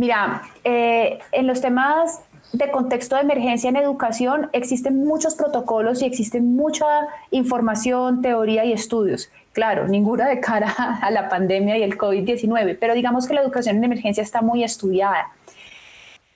Mira, 0.00 0.42
eh, 0.64 1.18
en 1.32 1.46
los 1.46 1.60
temas 1.60 2.20
de 2.52 2.70
contexto 2.70 3.14
de 3.16 3.22
emergencia 3.22 3.70
en 3.70 3.76
educación 3.76 4.48
existen 4.52 5.04
muchos 5.04 5.34
protocolos 5.34 6.02
y 6.02 6.06
existen 6.06 6.56
mucha 6.56 6.86
información, 7.30 8.22
teoría 8.22 8.64
y 8.64 8.72
estudios. 8.72 9.28
Claro, 9.52 9.86
ninguna 9.86 10.28
de 10.28 10.40
cara 10.40 10.98
a 11.02 11.10
la 11.10 11.28
pandemia 11.28 11.78
y 11.78 11.82
el 11.82 11.96
COVID-19, 11.96 12.76
pero 12.80 12.94
digamos 12.94 13.26
que 13.26 13.34
la 13.34 13.42
educación 13.42 13.76
en 13.76 13.84
emergencia 13.84 14.22
está 14.22 14.42
muy 14.42 14.64
estudiada. 14.64 15.28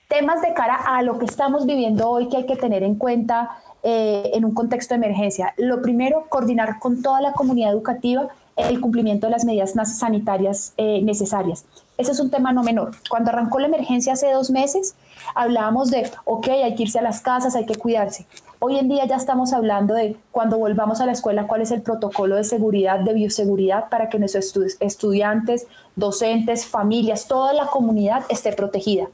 Temas 0.07 0.41
de 0.41 0.53
cara 0.53 0.75
a 0.75 1.01
lo 1.01 1.17
que 1.17 1.25
estamos 1.25 1.65
viviendo 1.65 2.09
hoy 2.09 2.29
que 2.29 2.37
hay 2.37 2.45
que 2.45 2.55
tener 2.55 2.83
en 2.83 2.95
cuenta 2.95 3.49
eh, 3.83 4.31
en 4.33 4.45
un 4.45 4.53
contexto 4.53 4.93
de 4.93 4.97
emergencia. 4.97 5.53
Lo 5.57 5.81
primero, 5.81 6.25
coordinar 6.29 6.79
con 6.79 7.01
toda 7.01 7.21
la 7.21 7.33
comunidad 7.33 7.71
educativa 7.71 8.27
el 8.55 8.79
cumplimiento 8.79 9.27
de 9.27 9.31
las 9.31 9.43
medidas 9.43 9.73
sanitarias 9.97 10.73
eh, 10.77 11.01
necesarias. 11.01 11.65
Ese 11.97 12.11
es 12.11 12.19
un 12.19 12.29
tema 12.29 12.53
no 12.53 12.63
menor. 12.63 12.91
Cuando 13.09 13.31
arrancó 13.31 13.59
la 13.59 13.67
emergencia 13.67 14.13
hace 14.13 14.31
dos 14.31 14.49
meses, 14.49 14.95
hablábamos 15.33 15.89
de, 15.91 16.11
ok, 16.25 16.47
hay 16.47 16.75
que 16.75 16.83
irse 16.83 16.99
a 16.99 17.01
las 17.01 17.21
casas, 17.21 17.55
hay 17.55 17.65
que 17.65 17.75
cuidarse. 17.75 18.25
Hoy 18.59 18.77
en 18.77 18.87
día 18.87 19.05
ya 19.05 19.15
estamos 19.15 19.53
hablando 19.53 19.93
de 19.93 20.15
cuando 20.31 20.57
volvamos 20.57 21.01
a 21.01 21.05
la 21.05 21.11
escuela, 21.11 21.47
cuál 21.47 21.61
es 21.61 21.71
el 21.71 21.81
protocolo 21.81 22.35
de 22.35 22.43
seguridad, 22.43 22.99
de 22.99 23.13
bioseguridad 23.13 23.89
para 23.89 24.09
que 24.09 24.19
nuestros 24.19 24.53
estudiantes, 24.79 25.67
docentes, 25.95 26.65
familias, 26.65 27.27
toda 27.27 27.53
la 27.53 27.67
comunidad 27.67 28.23
esté 28.29 28.53
protegida. 28.53 29.07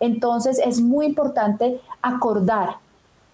Entonces 0.00 0.60
es 0.64 0.80
muy 0.80 1.06
importante 1.06 1.80
acordar 2.02 2.76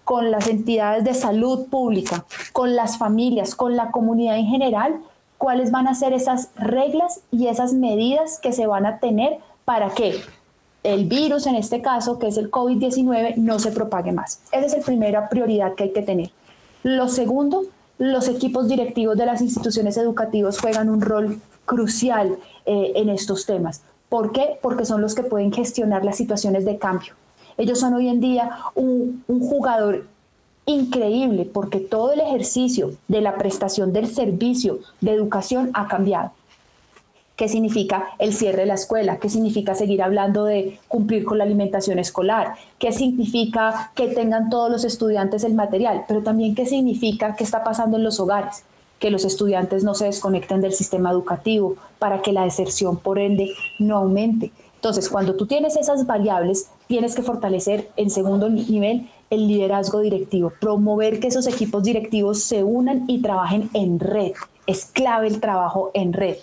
con 0.03 0.31
las 0.31 0.47
entidades 0.47 1.03
de 1.03 1.13
salud 1.13 1.67
pública, 1.67 2.25
con 2.51 2.75
las 2.75 2.97
familias, 2.97 3.55
con 3.55 3.75
la 3.75 3.91
comunidad 3.91 4.37
en 4.37 4.47
general, 4.47 4.99
cuáles 5.37 5.71
van 5.71 5.87
a 5.87 5.95
ser 5.95 6.13
esas 6.13 6.49
reglas 6.55 7.21
y 7.31 7.47
esas 7.47 7.73
medidas 7.73 8.39
que 8.39 8.53
se 8.53 8.67
van 8.67 8.85
a 8.85 8.99
tener 8.99 9.39
para 9.65 9.89
que 9.89 10.15
el 10.83 11.05
virus, 11.05 11.47
en 11.47 11.55
este 11.55 11.81
caso, 11.81 12.19
que 12.19 12.27
es 12.27 12.37
el 12.37 12.51
COVID-19, 12.51 13.37
no 13.37 13.57
se 13.59 13.71
propague 13.71 14.11
más. 14.11 14.39
Esa 14.51 14.65
es 14.65 14.77
la 14.77 14.83
primera 14.83 15.29
prioridad 15.29 15.75
que 15.75 15.85
hay 15.85 15.91
que 15.91 16.01
tener. 16.01 16.31
Lo 16.83 17.07
segundo, 17.07 17.63
los 17.97 18.27
equipos 18.27 18.67
directivos 18.67 19.17
de 19.17 19.25
las 19.25 19.41
instituciones 19.41 19.95
educativas 19.97 20.59
juegan 20.59 20.89
un 20.89 21.01
rol 21.01 21.39
crucial 21.65 22.37
eh, 22.65 22.91
en 22.95 23.09
estos 23.09 23.45
temas. 23.45 23.81
¿Por 24.09 24.31
qué? 24.31 24.59
Porque 24.61 24.85
son 24.85 25.01
los 25.01 25.15
que 25.15 25.23
pueden 25.23 25.53
gestionar 25.53 26.03
las 26.03 26.17
situaciones 26.17 26.65
de 26.65 26.77
cambio. 26.77 27.13
Ellos 27.57 27.79
son 27.79 27.93
hoy 27.93 28.09
en 28.09 28.19
día 28.19 28.51
un, 28.75 29.23
un 29.27 29.39
jugador 29.39 30.05
increíble 30.65 31.45
porque 31.45 31.79
todo 31.79 32.13
el 32.13 32.19
ejercicio 32.19 32.93
de 33.07 33.21
la 33.21 33.35
prestación 33.37 33.93
del 33.93 34.07
servicio 34.07 34.79
de 35.01 35.11
educación 35.11 35.71
ha 35.73 35.87
cambiado. 35.87 36.31
¿Qué 37.35 37.47
significa 37.47 38.09
el 38.19 38.31
cierre 38.31 38.61
de 38.61 38.65
la 38.67 38.75
escuela? 38.75 39.17
¿Qué 39.17 39.27
significa 39.27 39.73
seguir 39.73 40.03
hablando 40.03 40.45
de 40.45 40.79
cumplir 40.87 41.25
con 41.25 41.39
la 41.39 41.45
alimentación 41.45 41.97
escolar? 41.97 42.53
¿Qué 42.77 42.91
significa 42.91 43.91
que 43.95 44.07
tengan 44.09 44.51
todos 44.51 44.69
los 44.69 44.83
estudiantes 44.83 45.43
el 45.43 45.55
material? 45.55 46.05
Pero 46.07 46.21
también 46.21 46.53
qué 46.53 46.67
significa 46.67 47.35
qué 47.35 47.43
está 47.43 47.63
pasando 47.63 47.97
en 47.97 48.03
los 48.03 48.19
hogares, 48.19 48.63
que 48.99 49.09
los 49.09 49.25
estudiantes 49.25 49.83
no 49.83 49.95
se 49.95 50.05
desconecten 50.05 50.61
del 50.61 50.73
sistema 50.73 51.09
educativo 51.09 51.75
para 51.97 52.21
que 52.21 52.33
la 52.33 52.43
deserción 52.43 52.97
por 52.97 53.17
ende 53.17 53.49
no 53.79 53.97
aumente. 53.97 54.51
Entonces, 54.75 55.09
cuando 55.09 55.35
tú 55.35 55.47
tienes 55.47 55.75
esas 55.75 56.05
variables, 56.05 56.69
tienes 56.85 57.15
que 57.15 57.23
fortalecer 57.23 57.89
en 57.95 58.11
segundo 58.11 58.47
nivel 58.49 59.09
el 59.31 59.47
liderazgo 59.47 60.01
directivo, 60.01 60.53
promover 60.59 61.19
que 61.19 61.29
esos 61.29 61.47
equipos 61.47 61.83
directivos 61.83 62.43
se 62.43 62.63
unan 62.63 63.05
y 63.07 63.23
trabajen 63.23 63.71
en 63.73 63.99
red. 63.99 64.33
Es 64.67 64.85
clave 64.85 65.27
el 65.27 65.39
trabajo 65.39 65.89
en 65.95 66.13
red. 66.13 66.37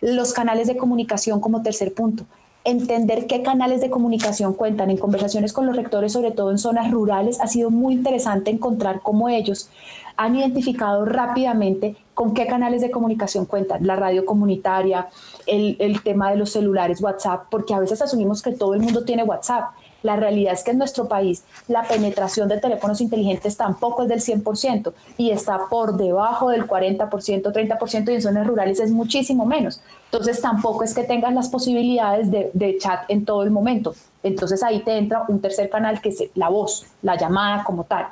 Los 0.00 0.32
canales 0.32 0.66
de 0.66 0.76
comunicación 0.76 1.40
como 1.40 1.62
tercer 1.62 1.92
punto. 1.92 2.24
Entender 2.64 3.26
qué 3.26 3.42
canales 3.42 3.80
de 3.80 3.90
comunicación 3.90 4.54
cuentan. 4.54 4.90
En 4.90 4.96
conversaciones 4.96 5.52
con 5.52 5.66
los 5.66 5.76
rectores, 5.76 6.12
sobre 6.12 6.30
todo 6.30 6.50
en 6.50 6.58
zonas 6.58 6.90
rurales, 6.90 7.40
ha 7.40 7.46
sido 7.46 7.70
muy 7.70 7.94
interesante 7.94 8.50
encontrar 8.50 9.00
cómo 9.02 9.28
ellos 9.28 9.70
han 10.16 10.36
identificado 10.36 11.06
rápidamente 11.06 11.96
con 12.12 12.34
qué 12.34 12.46
canales 12.46 12.82
de 12.82 12.90
comunicación 12.90 13.46
cuentan. 13.46 13.86
La 13.86 13.96
radio 13.96 14.26
comunitaria, 14.26 15.08
el, 15.46 15.76
el 15.78 16.02
tema 16.02 16.30
de 16.30 16.36
los 16.36 16.50
celulares, 16.50 17.00
WhatsApp, 17.00 17.44
porque 17.50 17.72
a 17.72 17.78
veces 17.78 18.02
asumimos 18.02 18.42
que 18.42 18.52
todo 18.52 18.74
el 18.74 18.80
mundo 18.80 19.04
tiene 19.04 19.22
WhatsApp 19.22 19.70
la 20.02 20.16
realidad 20.16 20.54
es 20.54 20.62
que 20.62 20.70
en 20.70 20.78
nuestro 20.78 21.08
país 21.08 21.44
la 21.68 21.82
penetración 21.82 22.48
de 22.48 22.58
teléfonos 22.58 23.00
inteligentes 23.00 23.56
tampoco 23.56 24.02
es 24.02 24.08
del 24.08 24.20
100% 24.20 24.92
y 25.16 25.30
está 25.30 25.68
por 25.68 25.96
debajo 25.96 26.50
del 26.50 26.66
40%, 26.66 27.08
30% 27.08 28.10
y 28.10 28.14
en 28.14 28.22
zonas 28.22 28.46
rurales 28.46 28.80
es 28.80 28.90
muchísimo 28.90 29.46
menos. 29.46 29.80
Entonces 30.06 30.40
tampoco 30.40 30.84
es 30.84 30.94
que 30.94 31.04
tengan 31.04 31.34
las 31.34 31.48
posibilidades 31.48 32.30
de, 32.30 32.50
de 32.52 32.78
chat 32.78 33.02
en 33.08 33.24
todo 33.24 33.42
el 33.42 33.50
momento. 33.50 33.94
Entonces 34.22 34.62
ahí 34.62 34.80
te 34.80 34.96
entra 34.96 35.24
un 35.28 35.40
tercer 35.40 35.70
canal 35.70 36.00
que 36.00 36.10
es 36.10 36.24
la 36.34 36.48
voz, 36.48 36.86
la 37.02 37.16
llamada 37.16 37.64
como 37.64 37.84
tal. 37.84 38.06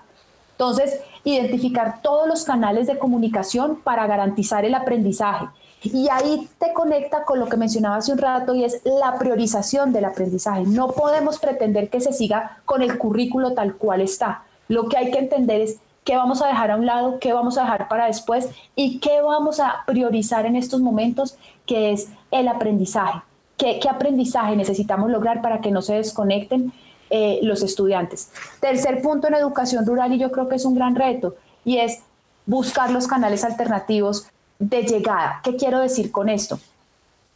Entonces, 0.59 1.01
identificar 1.23 2.03
todos 2.03 2.27
los 2.27 2.43
canales 2.43 2.89
de 2.89 2.99
comunicación 2.99 3.77
para 3.77 4.09
garantizar 4.09 4.65
el 4.65 4.75
aprendizaje 4.75 5.47
y 5.83 6.09
ahí 6.09 6.49
te 6.59 6.73
conecta 6.73 7.25
con 7.25 7.39
lo 7.39 7.49
que 7.49 7.57
mencionaba 7.57 7.97
hace 7.97 8.13
un 8.13 8.19
rato 8.19 8.55
y 8.55 8.65
es 8.65 8.81
la 8.85 9.19
priorización 9.19 9.93
del 9.93 10.07
aprendizaje. 10.07 10.63
No 10.63 10.89
podemos 10.89 11.39
pretender 11.39 11.89
que 11.89 12.01
se 12.01 12.13
siga 12.13 12.59
con 12.65 12.83
el 12.83 12.99
currículo 12.99 13.53
tal 13.55 13.75
cual 13.75 14.01
está. 14.01 14.43
Lo 14.67 14.89
que 14.89 14.97
hay 14.97 15.11
que 15.11 15.19
entender 15.19 15.61
es 15.61 15.79
qué 16.05 16.17
vamos 16.17 16.43
a 16.43 16.49
dejar 16.49 16.71
a 16.71 16.77
un 16.77 16.87
lado, 16.87 17.19
qué 17.21 17.33
vamos 17.33 17.59
a 17.59 17.63
dejar 17.63 17.89
para 17.89 18.07
después 18.07 18.49
y 18.75 18.99
qué 18.99 19.21
vamos 19.21 19.61
a 19.61 19.85
priorizar 19.87 20.47
en 20.47 20.57
estos 20.57 20.81
momentos, 20.81 21.37
que 21.65 21.93
es 21.93 22.09
el 22.31 22.49
aprendizaje. 22.49 23.21
¿Qué, 23.57 23.81
aprendizaje 23.89 24.57
necesitamos 24.57 25.11
lograr 25.11 25.43
para 25.43 25.61
que 25.61 25.71
no 25.71 25.83
se 25.83 25.95
desconecten 25.95 26.73
eh, 27.11 27.41
los 27.43 27.63
estudiantes? 27.63 28.31
Tercer 28.61 29.03
punto 29.03 29.29
en 29.29 29.35
educación 29.35 29.85
rural 29.85 30.13
y 30.13 30.19
yo 30.19 30.31
creo 30.33 30.49
que 30.49 30.57
es 30.57 30.65
un 30.65 30.75
gran 30.75 30.95
reto 30.95 31.35
y 31.65 31.79
es 31.79 32.01
buscar 32.47 32.91
los 32.91 33.07
canales 33.07 33.45
alternativos 33.45 34.29
de 34.59 34.83
llegada. 34.83 35.41
¿Qué 35.43 35.57
quiero 35.57 35.81
decir 35.81 36.11
con 36.11 36.29
esto? 36.29 36.59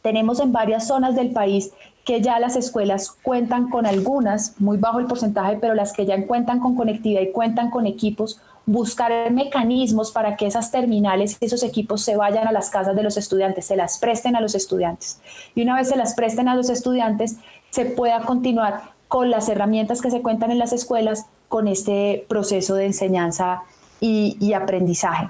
Tenemos 0.01 0.39
en 0.39 0.51
varias 0.51 0.87
zonas 0.87 1.15
del 1.15 1.31
país 1.31 1.71
que 2.03 2.21
ya 2.21 2.39
las 2.39 2.55
escuelas 2.57 3.11
cuentan 3.11 3.69
con 3.69 3.85
algunas, 3.85 4.59
muy 4.59 4.77
bajo 4.77 4.99
el 4.99 5.05
porcentaje, 5.05 5.57
pero 5.61 5.73
las 5.73 5.93
que 5.93 6.05
ya 6.05 6.27
cuentan 6.27 6.59
con 6.59 6.75
conectividad 6.75 7.21
y 7.21 7.31
cuentan 7.31 7.69
con 7.69 7.87
equipos, 7.87 8.41
buscar 8.65 9.31
mecanismos 9.31 10.11
para 10.11 10.35
que 10.35 10.45
esas 10.45 10.71
terminales 10.71 11.37
y 11.39 11.45
esos 11.45 11.63
equipos 11.63 12.01
se 12.01 12.15
vayan 12.15 12.47
a 12.47 12.51
las 12.51 12.69
casas 12.69 12.95
de 12.95 13.03
los 13.03 13.17
estudiantes, 13.17 13.65
se 13.65 13.77
las 13.77 13.97
presten 13.99 14.35
a 14.35 14.41
los 14.41 14.55
estudiantes. 14.55 15.19
Y 15.55 15.63
una 15.63 15.75
vez 15.75 15.89
se 15.89 15.95
las 15.95 16.13
presten 16.13 16.49
a 16.49 16.55
los 16.55 16.69
estudiantes, 16.69 17.37
se 17.69 17.85
pueda 17.85 18.21
continuar 18.21 18.81
con 19.07 19.29
las 19.29 19.47
herramientas 19.47 20.01
que 20.01 20.11
se 20.11 20.21
cuentan 20.21 20.51
en 20.51 20.59
las 20.59 20.73
escuelas 20.73 21.25
con 21.47 21.67
este 21.67 22.25
proceso 22.27 22.75
de 22.75 22.87
enseñanza 22.87 23.63
y, 24.01 24.37
y 24.39 24.53
aprendizaje. 24.53 25.29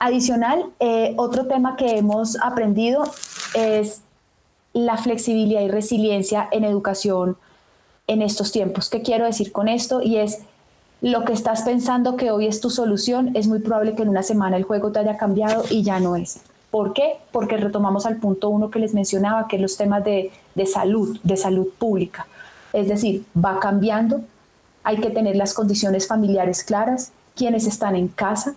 Adicional, 0.00 0.64
eh, 0.78 1.14
otro 1.16 1.46
tema 1.46 1.76
que 1.76 1.98
hemos 1.98 2.40
aprendido 2.40 3.04
es 3.54 4.02
la 4.72 4.96
flexibilidad 4.96 5.60
y 5.62 5.68
resiliencia 5.68 6.48
en 6.52 6.62
educación 6.62 7.36
en 8.06 8.22
estos 8.22 8.52
tiempos. 8.52 8.88
¿Qué 8.90 9.02
quiero 9.02 9.24
decir 9.24 9.50
con 9.50 9.66
esto? 9.66 10.00
Y 10.00 10.18
es 10.18 10.38
lo 11.00 11.24
que 11.24 11.32
estás 11.32 11.62
pensando 11.62 12.16
que 12.16 12.30
hoy 12.30 12.46
es 12.46 12.60
tu 12.60 12.70
solución, 12.70 13.36
es 13.36 13.48
muy 13.48 13.58
probable 13.58 13.96
que 13.96 14.02
en 14.02 14.08
una 14.08 14.22
semana 14.22 14.56
el 14.56 14.64
juego 14.64 14.92
te 14.92 15.00
haya 15.00 15.16
cambiado 15.16 15.64
y 15.68 15.82
ya 15.82 15.98
no 15.98 16.14
es. 16.14 16.40
¿Por 16.70 16.92
qué? 16.92 17.14
Porque 17.32 17.56
retomamos 17.56 18.06
al 18.06 18.16
punto 18.16 18.50
uno 18.50 18.70
que 18.70 18.78
les 18.78 18.94
mencionaba, 18.94 19.48
que 19.48 19.56
es 19.56 19.62
los 19.62 19.76
temas 19.76 20.04
de, 20.04 20.30
de 20.54 20.66
salud, 20.66 21.18
de 21.24 21.36
salud 21.36 21.68
pública. 21.78 22.26
Es 22.72 22.88
decir, 22.88 23.24
va 23.36 23.58
cambiando, 23.58 24.20
hay 24.84 24.98
que 24.98 25.10
tener 25.10 25.34
las 25.34 25.54
condiciones 25.54 26.06
familiares 26.06 26.62
claras, 26.62 27.10
quienes 27.34 27.66
están 27.66 27.96
en 27.96 28.08
casa, 28.08 28.54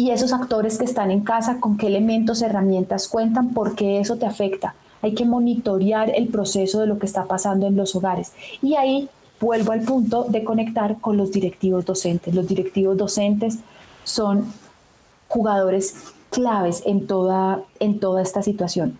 y 0.00 0.12
esos 0.12 0.32
actores 0.32 0.78
que 0.78 0.86
están 0.86 1.10
en 1.10 1.20
casa, 1.20 1.60
con 1.60 1.76
qué 1.76 1.88
elementos, 1.88 2.40
herramientas 2.40 3.06
cuentan, 3.06 3.52
porque 3.52 4.00
eso 4.00 4.16
te 4.16 4.24
afecta. 4.24 4.74
Hay 5.02 5.12
que 5.12 5.26
monitorear 5.26 6.10
el 6.16 6.28
proceso 6.28 6.80
de 6.80 6.86
lo 6.86 6.98
que 6.98 7.04
está 7.04 7.26
pasando 7.26 7.66
en 7.66 7.76
los 7.76 7.94
hogares. 7.94 8.32
Y 8.62 8.76
ahí 8.76 9.10
vuelvo 9.38 9.72
al 9.72 9.82
punto 9.82 10.24
de 10.24 10.42
conectar 10.42 10.98
con 11.02 11.18
los 11.18 11.32
directivos 11.32 11.84
docentes. 11.84 12.34
Los 12.34 12.48
directivos 12.48 12.96
docentes 12.96 13.58
son 14.02 14.50
jugadores 15.28 15.94
claves 16.30 16.82
en 16.86 17.06
toda, 17.06 17.60
en 17.78 18.00
toda 18.00 18.22
esta 18.22 18.42
situación. 18.42 18.98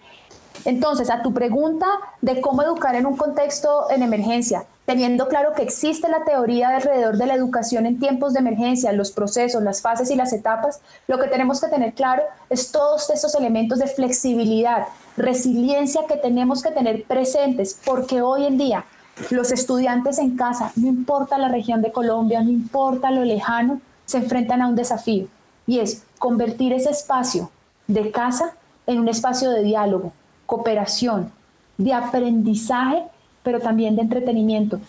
Entonces, 0.67 1.09
a 1.09 1.23
tu 1.23 1.33
pregunta 1.33 1.87
de 2.21 2.43
cómo 2.43 2.63
educar 2.63 2.95
en 2.95 3.07
un 3.07 3.17
contexto 3.17 3.91
en 3.91 4.03
emergencia, 4.03 4.67
teniendo 4.91 5.29
claro 5.29 5.53
que 5.55 5.63
existe 5.63 6.09
la 6.09 6.25
teoría 6.25 6.71
alrededor 6.71 7.17
de 7.17 7.27
la 7.27 7.35
educación 7.35 7.87
en 7.87 8.01
tiempos 8.01 8.33
de 8.33 8.41
emergencia, 8.41 8.91
los 8.91 9.13
procesos, 9.13 9.63
las 9.63 9.83
fases 9.83 10.11
y 10.11 10.17
las 10.17 10.33
etapas, 10.33 10.81
lo 11.07 11.21
que 11.21 11.29
tenemos 11.29 11.61
que 11.61 11.69
tener 11.69 11.95
claro 11.95 12.25
es 12.49 12.73
todos 12.73 13.09
estos 13.09 13.37
elementos 13.37 13.79
de 13.79 13.87
flexibilidad, 13.87 14.89
resiliencia 15.17 16.01
que 16.09 16.17
tenemos 16.17 16.61
que 16.61 16.73
tener 16.73 17.05
presentes, 17.05 17.79
porque 17.85 18.21
hoy 18.21 18.47
en 18.47 18.59
día 18.59 18.85
los 19.31 19.53
estudiantes 19.53 20.19
en 20.19 20.37
casa, 20.37 20.73
no 20.75 20.89
importa 20.89 21.39
la 21.39 21.51
región 21.51 21.83
de 21.83 21.93
Colombia, 21.93 22.43
no 22.43 22.51
importa 22.51 23.13
lo 23.13 23.25
lejano, 23.25 23.81
se 24.07 24.19
enfrentan 24.19 24.61
a 24.61 24.67
un 24.67 24.75
desafío 24.75 25.29
y 25.69 25.79
es 25.79 26.03
convertir 26.19 26.73
ese 26.73 26.91
espacio 26.91 27.49
de 27.87 28.11
casa 28.11 28.55
en 28.89 28.99
un 28.99 29.07
espacio 29.07 29.53
de 29.53 29.63
diálogo, 29.63 30.13
cooperación, 30.47 31.31
de 31.79 31.95
aprendizaje, 31.95 33.05
pero 33.43 33.61
también 33.61 33.97
de 33.97 34.03
entretenimiento, 34.03 34.81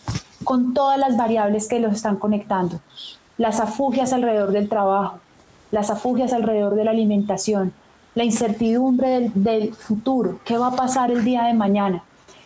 con 0.43 0.73
todas 0.73 0.97
las 0.97 1.17
variables 1.17 1.67
que 1.67 1.79
los 1.79 1.93
están 1.93 2.17
conectando. 2.17 2.79
Las 3.37 3.59
afugias 3.59 4.13
alrededor 4.13 4.51
del 4.51 4.69
trabajo, 4.69 5.19
las 5.71 5.89
afugias 5.89 6.33
alrededor 6.33 6.75
de 6.75 6.85
la 6.85 6.91
alimentación, 6.91 7.73
la 8.13 8.23
incertidumbre 8.23 9.31
del, 9.33 9.73
futuro, 9.73 10.39
qué 10.43 10.57
va 10.57 10.67
a 10.67 10.75
pasar 10.75 11.11
el 11.11 11.23
día 11.23 11.43
de 11.43 11.53
mañana. 11.53 12.03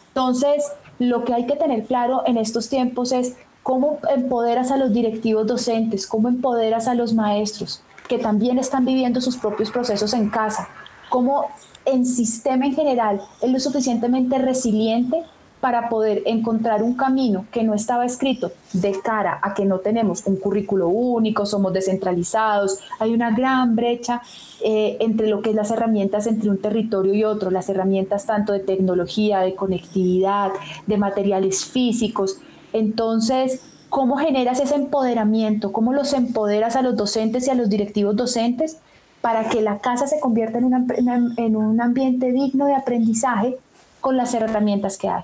Entonces, 0.09 0.63
lo 0.99 1.25
que 1.25 1.33
hay 1.33 1.47
que 1.47 1.55
tener 1.55 1.85
claro 1.85 2.21
en 2.25 2.37
estos 2.37 2.69
tiempos 2.69 3.11
es 3.11 3.35
cómo 3.63 3.97
empoderas 4.15 4.71
a 4.71 4.77
los 4.77 4.93
directivos 4.93 5.47
docentes, 5.47 6.05
cómo 6.05 6.27
empoderas 6.27 6.87
a 6.87 6.93
los 6.93 7.13
maestros 7.13 7.81
que 8.07 8.19
también 8.19 8.59
están 8.59 8.85
viviendo 8.85 9.21
sus 9.21 9.37
propios 9.37 9.71
procesos 9.71 10.13
en 10.13 10.29
casa, 10.29 10.67
cómo 11.09 11.47
en 11.85 12.05
sistema 12.05 12.65
en 12.65 12.75
general 12.75 13.21
es 13.41 13.51
lo 13.51 13.59
suficientemente 13.59 14.37
resiliente 14.37 15.23
para 15.59 15.89
poder 15.89 16.21
encontrar 16.25 16.83
un 16.83 16.95
camino 16.95 17.45
que 17.51 17.63
no 17.63 17.73
estaba 17.73 18.05
escrito 18.05 18.51
de 18.73 18.99
cara 19.01 19.39
a 19.41 19.53
que 19.53 19.65
no 19.65 19.79
tenemos 19.79 20.25
un 20.25 20.35
currículo 20.35 20.89
único, 20.89 21.45
somos 21.45 21.73
descentralizados, 21.73 22.79
hay 22.99 23.13
una 23.13 23.31
gran 23.31 23.75
brecha 23.75 24.21
eh, 24.63 24.97
entre 24.99 25.27
lo 25.27 25.41
que 25.41 25.49
es 25.51 25.55
las 25.55 25.71
herramientas 25.71 26.27
entre 26.27 26.49
un 26.49 26.59
territorio 26.59 27.13
y 27.13 27.23
otro, 27.23 27.49
las 27.49 27.69
herramientas 27.69 28.25
tanto 28.25 28.53
de 28.53 28.59
tecnología, 28.59 29.39
de 29.39 29.55
conectividad, 29.55 30.51
de 30.85 30.97
materiales 30.97 31.65
físicos. 31.65 32.37
Entonces, 32.71 33.61
¿cómo 33.89 34.17
generas 34.17 34.59
ese 34.59 34.75
empoderamiento? 34.75 35.71
¿Cómo 35.71 35.93
los 35.93 36.13
empoderas 36.13 36.75
a 36.75 36.81
los 36.81 36.95
docentes 36.95 37.47
y 37.47 37.49
a 37.49 37.55
los 37.55 37.69
directivos 37.69 38.15
docentes? 38.15 38.77
para 39.21 39.49
que 39.49 39.59
la 39.59 39.79
casa 39.79 40.05
se 40.05 40.19
convierta 40.19 40.59
en, 40.59 41.33
en 41.37 41.55
un 41.55 41.81
ambiente 41.81 42.31
digno 42.31 42.67
de 42.67 42.75
aprendizaje 42.75 43.57
con 43.99 44.17
las 44.17 44.35
herramientas 44.35 44.99
que 44.99 45.09
hay. 45.09 45.23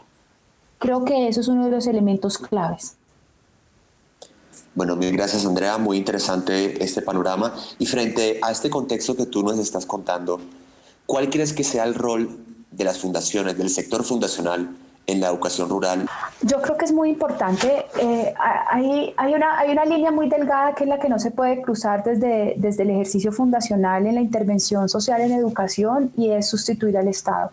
Creo 0.82 1.06
que 1.06 1.28
eso 1.28 1.42
es 1.42 1.48
uno 1.48 1.66
de 1.66 1.70
los 1.70 1.86
elementos 1.86 2.40
claves. 2.40 2.96
Bueno, 4.74 4.96
mil 4.96 5.16
gracias 5.16 5.46
Andrea, 5.46 5.78
muy 5.78 5.96
interesante 5.96 6.84
este 6.84 7.04
panorama. 7.04 7.54
Y 7.78 7.86
frente 7.86 8.40
a 8.42 8.50
este 8.50 8.72
contexto 8.72 9.16
que 9.16 9.28
tú 9.28 9.44
nos 9.44 9.60
estás 9.60 9.86
contando, 9.86 10.42
¿cuál 11.06 11.30
crees 11.30 11.54
que 11.54 11.64
sea 11.64 11.84
el 11.84 11.94
rol 11.94 12.36
de 12.72 12.84
las 12.84 12.98
fundaciones, 12.98 13.60
del 13.60 13.70
sector 13.70 14.04
fundacional 14.04 14.76
en 15.06 15.22
la 15.22 15.28
educación 15.28 15.70
rural? 15.70 16.10
Yo 16.42 16.60
creo 16.64 16.76
que 16.78 16.86
es 16.86 16.92
muy 16.92 17.12
importante. 17.12 17.86
Eh, 18.00 18.34
hay, 18.72 19.14
hay, 19.18 19.34
una, 19.36 19.60
hay 19.60 19.70
una 19.70 19.86
línea 19.86 20.10
muy 20.10 20.30
delgada 20.30 20.74
que 20.74 20.86
es 20.86 20.90
la 20.90 21.00
que 21.00 21.10
no 21.10 21.20
se 21.20 21.30
puede 21.30 21.62
cruzar 21.62 22.04
desde, 22.04 22.56
desde 22.58 22.82
el 22.82 22.90
ejercicio 22.90 23.32
fundacional 23.32 24.08
en 24.08 24.16
la 24.16 24.22
intervención 24.22 24.90
social 24.90 25.22
en 25.22 25.34
educación 25.34 26.12
y 26.18 26.32
es 26.32 26.50
sustituir 26.50 26.98
al 26.98 27.08
Estado. 27.08 27.52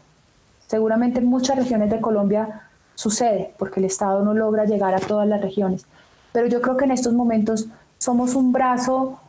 Seguramente 0.67 1.19
en 1.19 1.27
muchas 1.27 1.57
regiones 1.57 1.91
de 1.91 2.01
Colombia 2.01 2.68
sucede 2.99 3.55
porque 3.59 3.79
el 3.79 3.87
Estado 3.87 4.25
no 4.25 4.35
logra 4.35 4.65
llegar 4.65 4.93
a 4.93 4.99
todas 4.99 5.29
las 5.29 5.41
regiones. 5.41 5.87
Pero 6.33 6.49
yo 6.49 6.61
creo 6.61 6.77
que 6.77 6.85
en 6.85 6.91
estos 6.91 7.13
momentos 7.13 7.67
somos 7.97 8.35
un 8.35 8.51
brazo 8.51 9.21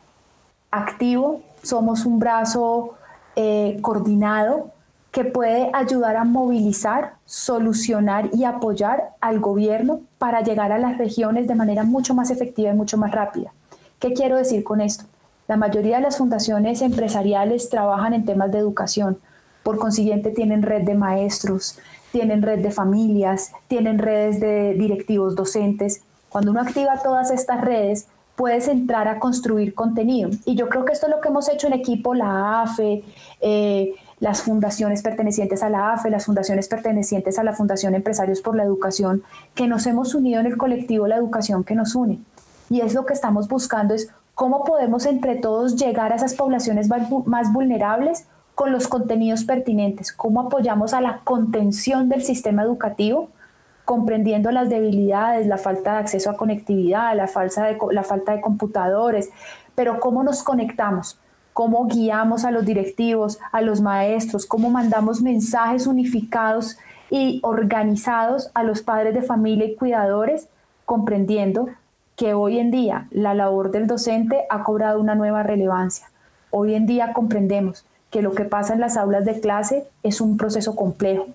activo, 0.72 1.42
somos 1.62 2.04
un 2.04 2.18
brazo 2.18 2.94
eh, 3.36 3.78
coordinado 3.80 4.72
que 5.12 5.22
puede 5.24 5.70
ayudar 5.72 6.16
a 6.16 6.24
movilizar, 6.24 7.14
solucionar 7.26 8.30
y 8.32 8.42
apoyar 8.42 9.10
al 9.20 9.38
gobierno 9.38 10.00
para 10.18 10.40
llegar 10.40 10.72
a 10.72 10.78
las 10.78 10.98
regiones 10.98 11.46
de 11.46 11.54
manera 11.54 11.84
mucho 11.84 12.12
más 12.12 12.30
efectiva 12.30 12.70
y 12.70 12.76
mucho 12.76 12.96
más 12.96 13.12
rápida. 13.12 13.52
¿Qué 14.00 14.14
quiero 14.14 14.36
decir 14.36 14.64
con 14.64 14.80
esto? 14.80 15.04
La 15.46 15.56
mayoría 15.56 15.98
de 15.98 16.02
las 16.02 16.18
fundaciones 16.18 16.82
empresariales 16.82 17.70
trabajan 17.70 18.14
en 18.14 18.24
temas 18.24 18.50
de 18.50 18.58
educación, 18.58 19.18
por 19.62 19.78
consiguiente 19.78 20.30
tienen 20.30 20.62
red 20.62 20.82
de 20.82 20.94
maestros, 20.94 21.78
tienen 22.12 22.42
red 22.42 22.60
de 22.60 22.70
familias, 22.70 23.52
tienen 23.68 23.98
redes 23.98 24.40
de 24.40 24.74
directivos 24.74 25.34
docentes. 25.34 26.02
Cuando 26.28 26.50
uno 26.50 26.60
activa 26.60 27.02
todas 27.02 27.30
estas 27.30 27.60
redes, 27.60 28.06
puedes 28.36 28.68
entrar 28.68 29.08
a 29.08 29.18
construir 29.18 29.74
contenido. 29.74 30.30
Y 30.44 30.54
yo 30.54 30.68
creo 30.68 30.84
que 30.84 30.92
esto 30.92 31.06
es 31.06 31.12
lo 31.12 31.20
que 31.20 31.28
hemos 31.28 31.48
hecho 31.48 31.66
en 31.66 31.74
equipo, 31.74 32.14
la 32.14 32.62
AFE, 32.62 33.04
eh, 33.40 33.94
las 34.18 34.42
fundaciones 34.42 35.02
pertenecientes 35.02 35.62
a 35.62 35.70
la 35.70 35.92
AFE, 35.92 36.10
las 36.10 36.26
fundaciones 36.26 36.68
pertenecientes 36.68 37.38
a 37.38 37.44
la 37.44 37.52
Fundación 37.52 37.94
Empresarios 37.94 38.40
por 38.40 38.56
la 38.56 38.64
Educación, 38.64 39.22
que 39.54 39.66
nos 39.66 39.86
hemos 39.86 40.14
unido 40.14 40.40
en 40.40 40.46
el 40.46 40.56
colectivo 40.56 41.06
La 41.06 41.16
Educación 41.16 41.64
que 41.64 41.74
nos 41.74 41.94
une. 41.94 42.18
Y 42.68 42.80
es 42.80 42.94
lo 42.94 43.04
que 43.04 43.14
estamos 43.14 43.48
buscando, 43.48 43.94
es 43.94 44.08
cómo 44.34 44.64
podemos 44.64 45.06
entre 45.06 45.36
todos 45.36 45.76
llegar 45.76 46.12
a 46.12 46.16
esas 46.16 46.34
poblaciones 46.34 46.88
más 47.26 47.52
vulnerables 47.52 48.26
con 48.54 48.72
los 48.72 48.88
contenidos 48.88 49.44
pertinentes, 49.44 50.12
cómo 50.12 50.42
apoyamos 50.42 50.92
a 50.92 51.00
la 51.00 51.18
contención 51.24 52.08
del 52.08 52.22
sistema 52.22 52.62
educativo, 52.62 53.28
comprendiendo 53.84 54.50
las 54.50 54.68
debilidades, 54.68 55.46
la 55.46 55.58
falta 55.58 55.92
de 55.92 55.98
acceso 55.98 56.30
a 56.30 56.36
conectividad, 56.36 57.16
la, 57.16 57.26
falta 57.26 57.64
de, 57.64 57.78
la 57.90 58.02
falta 58.02 58.32
de 58.32 58.40
computadores, 58.40 59.30
pero 59.74 59.98
cómo 59.98 60.22
nos 60.22 60.42
conectamos 60.42 61.18
cómo 61.52 61.86
guiamos 61.86 62.44
a 62.44 62.50
los 62.50 62.64
directivos, 62.64 63.38
a 63.52 63.60
los 63.60 63.80
maestros, 63.80 64.46
cómo 64.46 64.70
mandamos 64.70 65.20
mensajes 65.20 65.86
unificados 65.86 66.78
y 67.10 67.40
organizados 67.42 68.50
a 68.54 68.62
los 68.62 68.82
padres 68.82 69.14
de 69.14 69.22
familia 69.22 69.66
y 69.66 69.74
cuidadores, 69.74 70.48
comprendiendo 70.84 71.68
que 72.16 72.34
hoy 72.34 72.58
en 72.58 72.70
día 72.70 73.08
la 73.10 73.34
labor 73.34 73.70
del 73.72 73.86
docente 73.86 74.44
ha 74.48 74.62
cobrado 74.62 75.00
una 75.00 75.14
nueva 75.14 75.42
relevancia. 75.42 76.10
Hoy 76.50 76.74
en 76.74 76.86
día 76.86 77.12
comprendemos 77.12 77.84
que 78.10 78.22
lo 78.22 78.32
que 78.32 78.44
pasa 78.44 78.74
en 78.74 78.80
las 78.80 78.96
aulas 78.96 79.24
de 79.24 79.40
clase 79.40 79.84
es 80.02 80.20
un 80.20 80.36
proceso 80.36 80.74
complejo, 80.74 81.26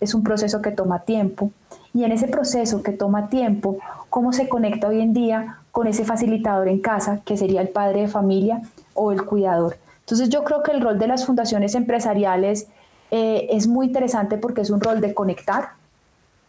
es 0.00 0.14
un 0.14 0.22
proceso 0.22 0.62
que 0.62 0.70
toma 0.70 1.00
tiempo. 1.00 1.50
Y 1.94 2.04
en 2.04 2.12
ese 2.12 2.26
proceso 2.26 2.82
que 2.82 2.92
toma 2.92 3.28
tiempo, 3.28 3.78
¿cómo 4.08 4.32
se 4.32 4.48
conecta 4.48 4.88
hoy 4.88 5.00
en 5.00 5.12
día 5.12 5.58
con 5.72 5.86
ese 5.86 6.04
facilitador 6.04 6.68
en 6.68 6.80
casa, 6.80 7.20
que 7.24 7.36
sería 7.36 7.62
el 7.62 7.68
padre 7.68 8.02
de 8.02 8.08
familia, 8.08 8.62
o 8.94 9.12
el 9.12 9.24
cuidador. 9.24 9.78
Entonces 10.00 10.28
yo 10.28 10.44
creo 10.44 10.62
que 10.62 10.72
el 10.72 10.80
rol 10.80 10.98
de 10.98 11.06
las 11.06 11.24
fundaciones 11.26 11.74
empresariales 11.74 12.66
eh, 13.10 13.48
es 13.50 13.66
muy 13.66 13.86
interesante 13.86 14.36
porque 14.36 14.60
es 14.60 14.70
un 14.70 14.80
rol 14.80 15.00
de 15.00 15.14
conectar, 15.14 15.70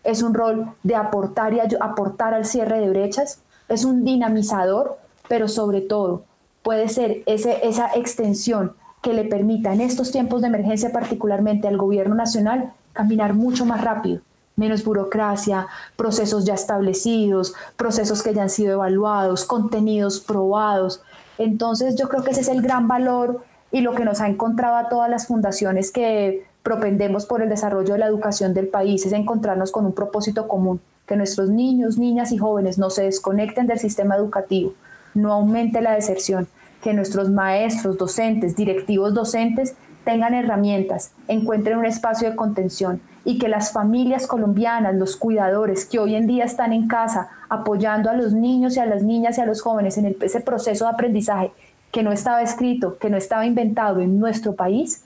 es 0.03 0.21
un 0.21 0.33
rol 0.33 0.67
de 0.83 0.95
aportar 0.95 1.53
y 1.53 1.59
aportar 1.79 2.33
al 2.33 2.45
cierre 2.45 2.79
de 2.79 2.89
brechas, 2.89 3.39
es 3.69 3.85
un 3.85 4.03
dinamizador, 4.03 4.97
pero 5.29 5.47
sobre 5.47 5.81
todo 5.81 6.23
puede 6.61 6.89
ser 6.89 7.23
ese, 7.25 7.65
esa 7.67 7.91
extensión 7.95 8.73
que 9.03 9.13
le 9.13 9.25
permita 9.25 9.73
en 9.73 9.81
estos 9.81 10.11
tiempos 10.11 10.41
de 10.41 10.47
emergencia 10.47 10.91
particularmente 10.91 11.67
al 11.67 11.77
gobierno 11.77 12.15
nacional 12.15 12.71
caminar 12.93 13.33
mucho 13.33 13.65
más 13.65 13.83
rápido, 13.83 14.21
menos 14.55 14.85
burocracia, 14.85 15.67
procesos 15.97 16.45
ya 16.45 16.53
establecidos, 16.53 17.53
procesos 17.75 18.23
que 18.23 18.33
ya 18.33 18.43
han 18.43 18.49
sido 18.49 18.73
evaluados, 18.73 19.43
contenidos 19.43 20.21
probados. 20.21 21.01
Entonces 21.37 21.97
yo 21.97 22.07
creo 22.07 22.23
que 22.23 22.31
ese 22.31 22.41
es 22.41 22.47
el 22.47 22.61
gran 22.61 22.87
valor 22.87 23.43
y 23.71 23.81
lo 23.81 23.93
que 23.93 24.05
nos 24.05 24.21
ha 24.21 24.29
encontrado 24.29 24.77
a 24.77 24.87
todas 24.87 25.09
las 25.09 25.27
fundaciones 25.27 25.91
que 25.91 26.45
propendemos 26.63 27.25
por 27.25 27.41
el 27.41 27.49
desarrollo 27.49 27.93
de 27.93 27.99
la 27.99 28.07
educación 28.07 28.53
del 28.53 28.69
país, 28.69 29.05
es 29.05 29.11
encontrarnos 29.11 29.71
con 29.71 29.85
un 29.85 29.93
propósito 29.93 30.47
común, 30.47 30.79
que 31.05 31.17
nuestros 31.17 31.49
niños, 31.49 31.97
niñas 31.97 32.31
y 32.31 32.37
jóvenes 32.37 32.77
no 32.77 32.89
se 32.89 33.03
desconecten 33.03 33.67
del 33.67 33.79
sistema 33.79 34.15
educativo, 34.15 34.73
no 35.13 35.33
aumente 35.33 35.81
la 35.81 35.91
deserción, 35.91 36.47
que 36.83 36.93
nuestros 36.93 37.29
maestros, 37.29 37.97
docentes, 37.97 38.55
directivos 38.55 39.13
docentes 39.13 39.75
tengan 40.03 40.33
herramientas, 40.33 41.11
encuentren 41.27 41.77
un 41.77 41.85
espacio 41.85 42.29
de 42.29 42.35
contención 42.35 43.01
y 43.23 43.39
que 43.39 43.47
las 43.47 43.71
familias 43.71 44.27
colombianas, 44.27 44.95
los 44.95 45.15
cuidadores 45.15 45.85
que 45.85 45.99
hoy 45.99 46.15
en 46.15 46.27
día 46.27 46.43
están 46.43 46.73
en 46.73 46.87
casa 46.87 47.29
apoyando 47.47 48.09
a 48.09 48.13
los 48.13 48.33
niños 48.33 48.75
y 48.75 48.81
a 48.81 48.85
las 48.85 49.01
niñas 49.01 49.37
y 49.37 49.41
a 49.41 49.45
los 49.45 49.61
jóvenes 49.61 49.97
en 49.97 50.13
ese 50.19 50.41
proceso 50.41 50.85
de 50.85 50.91
aprendizaje 50.91 51.51
que 51.91 52.03
no 52.03 52.11
estaba 52.11 52.41
escrito, 52.41 52.97
que 52.97 53.09
no 53.09 53.15
estaba 53.15 53.45
inventado 53.45 54.01
en 54.01 54.19
nuestro 54.19 54.53
país, 54.53 55.03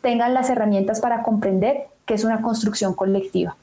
tengan 0.00 0.32
las 0.32 0.48
herramientas 0.48 1.00
para 1.00 1.22
comprender 1.22 1.88
que 2.06 2.14
es 2.14 2.24
una 2.24 2.40
construcción 2.40 2.94
colectiva 2.94 3.56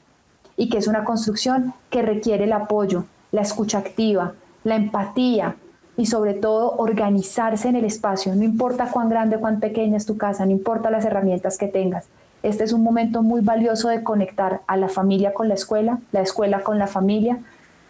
y 0.56 0.68
que 0.68 0.78
es 0.78 0.86
una 0.86 1.04
construcción 1.04 1.74
que 1.90 2.02
requiere 2.02 2.44
el 2.44 2.52
apoyo 2.52 3.04
la 3.32 3.40
escucha 3.40 3.78
activa, 3.78 4.34
la 4.62 4.76
empatía 4.76 5.56
y 6.02 6.06
sobre 6.06 6.34
todo 6.34 6.72
organizarse 6.78 7.68
en 7.68 7.76
el 7.76 7.84
espacio. 7.84 8.34
No 8.34 8.42
importa 8.42 8.90
cuán 8.90 9.08
grande 9.08 9.36
o 9.36 9.40
cuán 9.40 9.60
pequeña 9.60 9.96
es 9.96 10.04
tu 10.04 10.16
casa, 10.16 10.44
no 10.44 10.50
importa 10.50 10.90
las 10.90 11.04
herramientas 11.04 11.58
que 11.58 11.68
tengas. 11.68 12.06
Este 12.42 12.64
es 12.64 12.72
un 12.72 12.82
momento 12.82 13.22
muy 13.22 13.40
valioso 13.40 13.88
de 13.88 14.02
conectar 14.02 14.62
a 14.66 14.76
la 14.76 14.88
familia 14.88 15.32
con 15.32 15.46
la 15.46 15.54
escuela, 15.54 16.00
la 16.10 16.20
escuela 16.20 16.64
con 16.64 16.80
la 16.80 16.88
familia, 16.88 17.38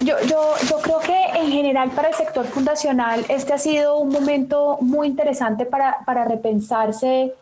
Yo, 0.00 0.14
yo, 0.26 0.54
yo, 0.68 0.78
creo 0.82 1.00
que 1.00 1.24
en 1.40 1.50
general 1.50 1.90
para 1.90 2.08
el 2.08 2.14
sector 2.14 2.44
fundacional 2.44 3.24
este 3.28 3.54
ha 3.54 3.58
sido 3.58 3.98
un 3.98 4.10
momento 4.10 4.76
muy 4.80 5.06
interesante 5.06 5.64
para, 5.64 5.98
para 6.04 6.24
repensarse 6.24 7.32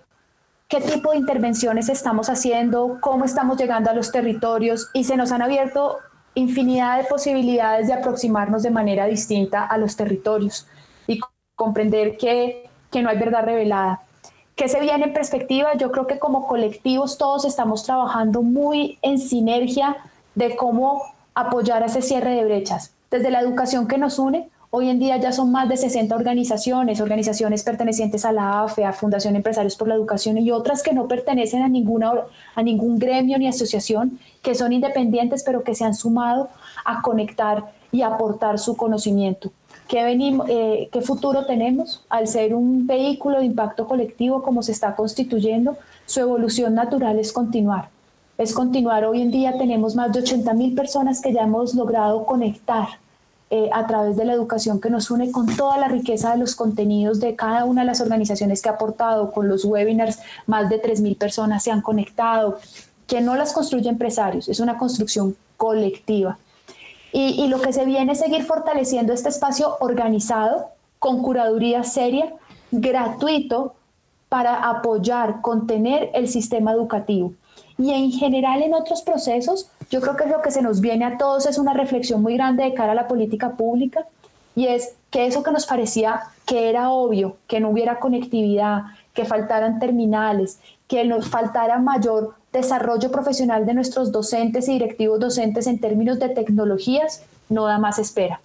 qué 0.68 0.80
tipo 0.80 1.10
de 1.10 1.18
intervenciones 1.18 1.88
estamos 1.88 2.28
haciendo, 2.28 2.98
cómo 3.00 3.24
estamos 3.24 3.58
llegando 3.58 3.90
a 3.90 3.94
los 3.94 4.12
territorios 4.12 4.88
y 4.94 5.04
se 5.04 5.16
nos 5.16 5.32
han 5.32 5.42
abierto 5.42 5.98
infinidad 6.34 6.98
de 6.98 7.04
posibilidades 7.04 7.88
de 7.88 7.94
aproximarnos 7.94 8.62
de 8.62 8.70
manera 8.70 9.06
distinta 9.06 9.64
a 9.64 9.78
los 9.78 9.96
territorios 9.96 10.66
y 11.06 11.20
comprender 11.56 12.16
que, 12.16 12.68
que 12.90 13.02
no 13.02 13.08
hay 13.08 13.18
verdad 13.18 13.44
revelada. 13.44 14.00
¿Qué 14.56 14.68
se 14.68 14.80
viene 14.80 15.06
en 15.06 15.12
perspectiva? 15.12 15.74
Yo 15.76 15.90
creo 15.90 16.06
que 16.06 16.18
como 16.18 16.46
colectivos 16.46 17.18
todos 17.18 17.44
estamos 17.44 17.84
trabajando 17.84 18.42
muy 18.42 18.98
en 19.02 19.18
sinergia 19.18 19.96
de 20.34 20.54
cómo 20.56 21.13
apoyar 21.34 21.82
ese 21.82 22.02
cierre 22.02 22.34
de 22.34 22.44
brechas. 22.44 22.92
Desde 23.10 23.30
la 23.30 23.40
educación 23.40 23.86
que 23.86 23.98
nos 23.98 24.18
une, 24.18 24.48
hoy 24.70 24.88
en 24.88 24.98
día 24.98 25.16
ya 25.18 25.32
son 25.32 25.52
más 25.52 25.68
de 25.68 25.76
60 25.76 26.14
organizaciones, 26.14 27.00
organizaciones 27.00 27.62
pertenecientes 27.62 28.24
a 28.24 28.32
la 28.32 28.62
AFE, 28.62 28.84
a 28.84 28.92
Fundación 28.92 29.36
Empresarios 29.36 29.76
por 29.76 29.88
la 29.88 29.94
Educación 29.94 30.38
y 30.38 30.50
otras 30.50 30.82
que 30.82 30.92
no 30.92 31.06
pertenecen 31.06 31.62
a, 31.62 31.68
ninguna, 31.68 32.12
a 32.54 32.62
ningún 32.62 32.98
gremio 32.98 33.38
ni 33.38 33.46
asociación, 33.46 34.18
que 34.42 34.54
son 34.54 34.72
independientes 34.72 35.42
pero 35.44 35.62
que 35.62 35.74
se 35.74 35.84
han 35.84 35.94
sumado 35.94 36.48
a 36.84 37.02
conectar 37.02 37.64
y 37.92 38.02
aportar 38.02 38.58
su 38.58 38.76
conocimiento. 38.76 39.52
¿Qué, 39.86 40.00
eh, 40.48 40.88
¿Qué 40.90 41.00
futuro 41.02 41.46
tenemos? 41.46 42.04
Al 42.08 42.26
ser 42.26 42.54
un 42.54 42.86
vehículo 42.86 43.38
de 43.38 43.44
impacto 43.44 43.86
colectivo 43.86 44.42
como 44.42 44.62
se 44.62 44.72
está 44.72 44.96
constituyendo, 44.96 45.76
su 46.06 46.20
evolución 46.20 46.74
natural 46.74 47.18
es 47.18 47.32
continuar. 47.32 47.93
Es 48.36 48.52
continuar. 48.52 49.04
Hoy 49.04 49.22
en 49.22 49.30
día 49.30 49.56
tenemos 49.58 49.94
más 49.94 50.12
de 50.12 50.18
80 50.18 50.54
mil 50.54 50.74
personas 50.74 51.20
que 51.20 51.32
ya 51.32 51.42
hemos 51.42 51.74
logrado 51.74 52.26
conectar 52.26 52.88
eh, 53.50 53.70
a 53.72 53.86
través 53.86 54.16
de 54.16 54.24
la 54.24 54.32
educación 54.32 54.80
que 54.80 54.90
nos 54.90 55.08
une 55.12 55.30
con 55.30 55.46
toda 55.54 55.78
la 55.78 55.86
riqueza 55.86 56.32
de 56.32 56.38
los 56.38 56.56
contenidos 56.56 57.20
de 57.20 57.36
cada 57.36 57.64
una 57.64 57.82
de 57.82 57.86
las 57.86 58.00
organizaciones 58.00 58.60
que 58.60 58.68
ha 58.68 58.72
aportado, 58.72 59.30
con 59.30 59.48
los 59.48 59.64
webinars, 59.64 60.18
más 60.48 60.68
de 60.68 60.80
3 60.80 61.00
mil 61.00 61.14
personas 61.14 61.62
se 61.62 61.70
han 61.70 61.80
conectado, 61.80 62.58
que 63.06 63.20
no 63.20 63.36
las 63.36 63.52
construye 63.52 63.88
empresarios, 63.88 64.48
es 64.48 64.58
una 64.58 64.78
construcción 64.78 65.36
colectiva. 65.56 66.38
Y, 67.12 67.46
lo 67.46 67.60
que 67.60 67.72
se 67.72 67.84
viene 67.84 68.10
es 68.10 68.18
seguir 68.18 68.42
fortaleciendo 68.42 69.12
este 69.12 69.28
espacio 69.28 69.76
organizado, 69.78 70.70
con 70.98 71.22
curaduría 71.22 71.84
seria, 71.84 72.32
gratuito, 72.72 73.74
para 74.28 74.68
apoyar, 74.68 75.40
contener 75.40 76.10
el 76.14 76.26
sistema 76.26 76.72
educativo. 76.72 77.32
Y 77.78 77.92
en 77.92 78.12
general 78.12 78.62
en 78.62 78.74
otros 78.74 79.02
procesos, 79.02 79.68
yo 79.90 80.00
creo 80.00 80.16
que 80.16 80.26
lo 80.26 80.42
que 80.42 80.50
se 80.50 80.62
nos 80.62 80.80
viene 80.80 81.04
a 81.04 81.18
todos 81.18 81.46
es 81.46 81.58
una 81.58 81.72
reflexión 81.72 82.22
muy 82.22 82.34
grande 82.34 82.64
de 82.64 82.74
cara 82.74 82.92
a 82.92 82.94
la 82.94 83.08
política 83.08 83.52
pública 83.52 84.06
y 84.56 84.66
es 84.66 84.94
que 85.10 85.26
eso 85.26 85.42
que 85.42 85.50
nos 85.50 85.66
parecía 85.66 86.22
que 86.46 86.70
era 86.70 86.90
obvio, 86.90 87.36
que 87.46 87.60
no 87.60 87.70
hubiera 87.70 87.98
conectividad, 87.98 88.82
que 89.12 89.24
faltaran 89.24 89.80
terminales, 89.80 90.60
que 90.86 91.04
nos 91.04 91.28
faltara 91.28 91.78
mayor 91.78 92.34
desarrollo 92.52 93.10
profesional 93.10 93.66
de 93.66 93.74
nuestros 93.74 94.12
docentes 94.12 94.68
y 94.68 94.74
directivos 94.74 95.18
docentes 95.18 95.66
en 95.66 95.80
términos 95.80 96.18
de 96.18 96.28
tecnologías 96.28 97.22
no 97.48 97.66
da 97.66 97.78
más 97.78 97.98
espera. 97.98 98.40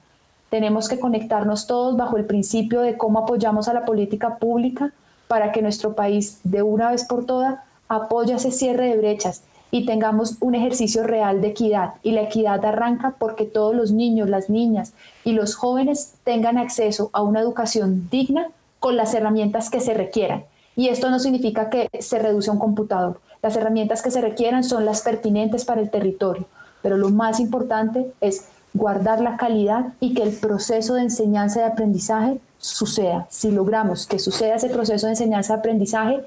Tenemos 0.49 0.89
que 0.89 0.99
conectarnos 0.99 1.67
todos 1.67 1.95
bajo 1.95 2.17
el 2.17 2.25
principio 2.25 2.81
de 2.81 2.97
cómo 2.97 3.19
apoyamos 3.19 3.67
a 3.67 3.73
la 3.73 3.85
política 3.85 4.37
pública 4.37 4.91
para 5.27 5.51
que 5.51 5.61
nuestro 5.61 5.93
país 5.93 6.39
de 6.43 6.63
una 6.63 6.89
vez 6.89 7.05
por 7.05 7.25
todas 7.25 7.59
apoye 7.89 8.33
ese 8.33 8.51
cierre 8.51 8.87
de 8.87 8.97
brechas 8.97 9.43
y 9.71 9.85
tengamos 9.85 10.37
un 10.39 10.55
ejercicio 10.55 11.03
real 11.03 11.41
de 11.41 11.49
equidad. 11.49 11.95
Y 12.01 12.11
la 12.13 12.21
equidad 12.21 12.63
arranca 12.63 13.15
porque 13.19 13.45
todos 13.45 13.75
los 13.75 13.91
niños, 13.91 14.29
las 14.29 14.49
niñas 14.49 14.93
y 15.25 15.33
los 15.33 15.55
jóvenes 15.55 16.13
tengan 16.23 16.57
acceso 16.57 17.09
a 17.11 17.21
una 17.21 17.41
educación 17.41 18.07
digna 18.09 18.47
con 18.79 18.95
las 18.95 19.13
herramientas 19.13 19.69
que 19.69 19.81
se 19.81 19.93
requieran. 19.93 20.45
Y 20.77 20.87
esto 20.87 21.09
no 21.09 21.19
significa 21.19 21.69
que 21.69 21.89
se 21.99 22.19
reduce 22.19 22.49
a 22.49 22.53
un 22.53 22.59
computador, 22.59 23.19
las 23.41 23.55
herramientas 23.55 24.01
que 24.01 24.11
se 24.11 24.21
requieran 24.21 24.63
son 24.63 24.85
las 24.85 25.01
pertinentes 25.01 25.63
para 25.63 25.79
el 25.79 25.89
territorio, 25.89 26.45
pero 26.81 26.97
lo 26.97 27.09
más 27.09 27.39
importante 27.39 28.11
es 28.19 28.45
guardar 28.73 29.21
la 29.21 29.37
calidad 29.37 29.93
y 29.99 30.13
que 30.13 30.23
el 30.23 30.35
proceso 30.35 30.95
de 30.95 31.03
enseñanza 31.03 31.61
y 31.61 31.63
aprendizaje 31.63 32.39
suceda. 32.57 33.27
Si 33.29 33.51
logramos 33.51 34.07
que 34.07 34.19
suceda 34.19 34.55
ese 34.55 34.69
proceso 34.69 35.05
de 35.05 35.13
enseñanza 35.13 35.53
y 35.53 35.57
aprendizaje, 35.57 36.19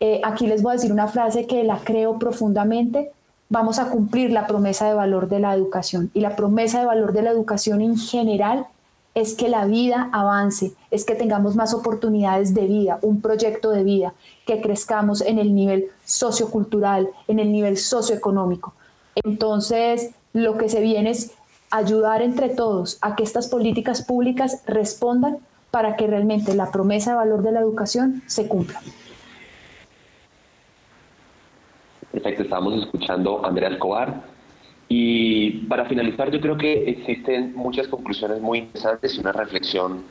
eh, 0.00 0.20
aquí 0.24 0.46
les 0.46 0.62
voy 0.62 0.70
a 0.70 0.74
decir 0.74 0.92
una 0.92 1.08
frase 1.08 1.46
que 1.46 1.64
la 1.64 1.78
creo 1.78 2.18
profundamente, 2.18 3.10
vamos 3.48 3.78
a 3.78 3.90
cumplir 3.90 4.30
la 4.30 4.46
promesa 4.46 4.86
de 4.86 4.94
valor 4.94 5.28
de 5.28 5.40
la 5.40 5.54
educación. 5.54 6.10
Y 6.14 6.20
la 6.20 6.36
promesa 6.36 6.80
de 6.80 6.86
valor 6.86 7.12
de 7.12 7.22
la 7.22 7.30
educación 7.30 7.80
en 7.80 7.96
general 7.96 8.66
es 9.14 9.34
que 9.34 9.48
la 9.48 9.64
vida 9.64 10.08
avance, 10.12 10.72
es 10.90 11.04
que 11.04 11.14
tengamos 11.14 11.56
más 11.56 11.74
oportunidades 11.74 12.54
de 12.54 12.66
vida, 12.66 12.98
un 13.02 13.20
proyecto 13.20 13.70
de 13.70 13.82
vida, 13.82 14.14
que 14.46 14.60
crezcamos 14.60 15.20
en 15.22 15.38
el 15.38 15.54
nivel 15.54 15.86
sociocultural, 16.04 17.08
en 17.26 17.40
el 17.40 17.50
nivel 17.50 17.76
socioeconómico. 17.76 18.74
Entonces, 19.16 20.10
lo 20.32 20.56
que 20.56 20.68
se 20.68 20.80
viene 20.80 21.10
es 21.10 21.32
ayudar 21.70 22.22
entre 22.22 22.48
todos 22.48 22.98
a 23.00 23.16
que 23.16 23.24
estas 23.24 23.48
políticas 23.48 24.02
públicas 24.02 24.62
respondan 24.66 25.38
para 25.70 25.96
que 25.96 26.06
realmente 26.06 26.54
la 26.54 26.70
promesa 26.70 27.10
de 27.10 27.16
valor 27.16 27.42
de 27.42 27.52
la 27.52 27.60
educación 27.60 28.22
se 28.26 28.46
cumpla. 28.46 28.80
Perfecto, 32.12 32.42
estamos 32.42 32.82
escuchando 32.82 33.44
a 33.44 33.48
Andrea 33.48 33.68
Escobar, 33.70 34.22
y 34.88 35.50
para 35.66 35.84
finalizar, 35.84 36.30
yo 36.30 36.40
creo 36.40 36.56
que 36.56 36.88
existen 36.88 37.54
muchas 37.54 37.88
conclusiones 37.88 38.40
muy 38.40 38.60
interesantes 38.60 39.14
y 39.16 39.20
una 39.20 39.32
reflexión 39.32 40.02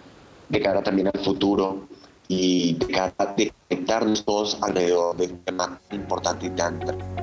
de 0.50 0.62
cara 0.62 0.84
también 0.84 1.08
al 1.08 1.20
futuro 1.22 1.88
y 2.28 2.76
de 2.76 2.88
cara 2.88 3.14
a 3.18 3.36
conectarnos 3.70 4.24
todos 4.24 4.58
alrededor 4.62 5.18
de 5.18 5.28
un 5.28 5.40
tema 5.40 5.80
importante 5.92 6.46
y 6.46 6.50
tan 6.52 6.80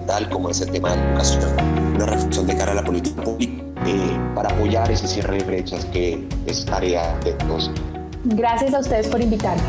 tal 0.06 0.28
como 0.30 0.50
es 0.50 0.60
el 0.62 0.72
tema 0.72 0.90
de 0.90 0.96
la 0.96 1.10
educación. 1.10 1.94
Una 1.94 2.06
reflexión 2.06 2.46
de 2.46 2.56
cara 2.56 2.72
a 2.72 2.74
la 2.74 2.84
política 2.84 3.22
pública 3.22 3.62
eh, 3.86 4.18
para 4.34 4.48
apoyar 4.50 4.90
ese 4.90 5.06
cierre 5.06 5.38
de 5.38 5.44
brechas 5.44 5.84
que 5.86 6.26
es 6.46 6.64
tarea 6.64 7.16
de 7.20 7.34
todos. 7.34 7.70
Gracias 8.24 8.74
a 8.74 8.80
ustedes 8.80 9.06
por 9.06 9.20
invitarme. 9.20 9.62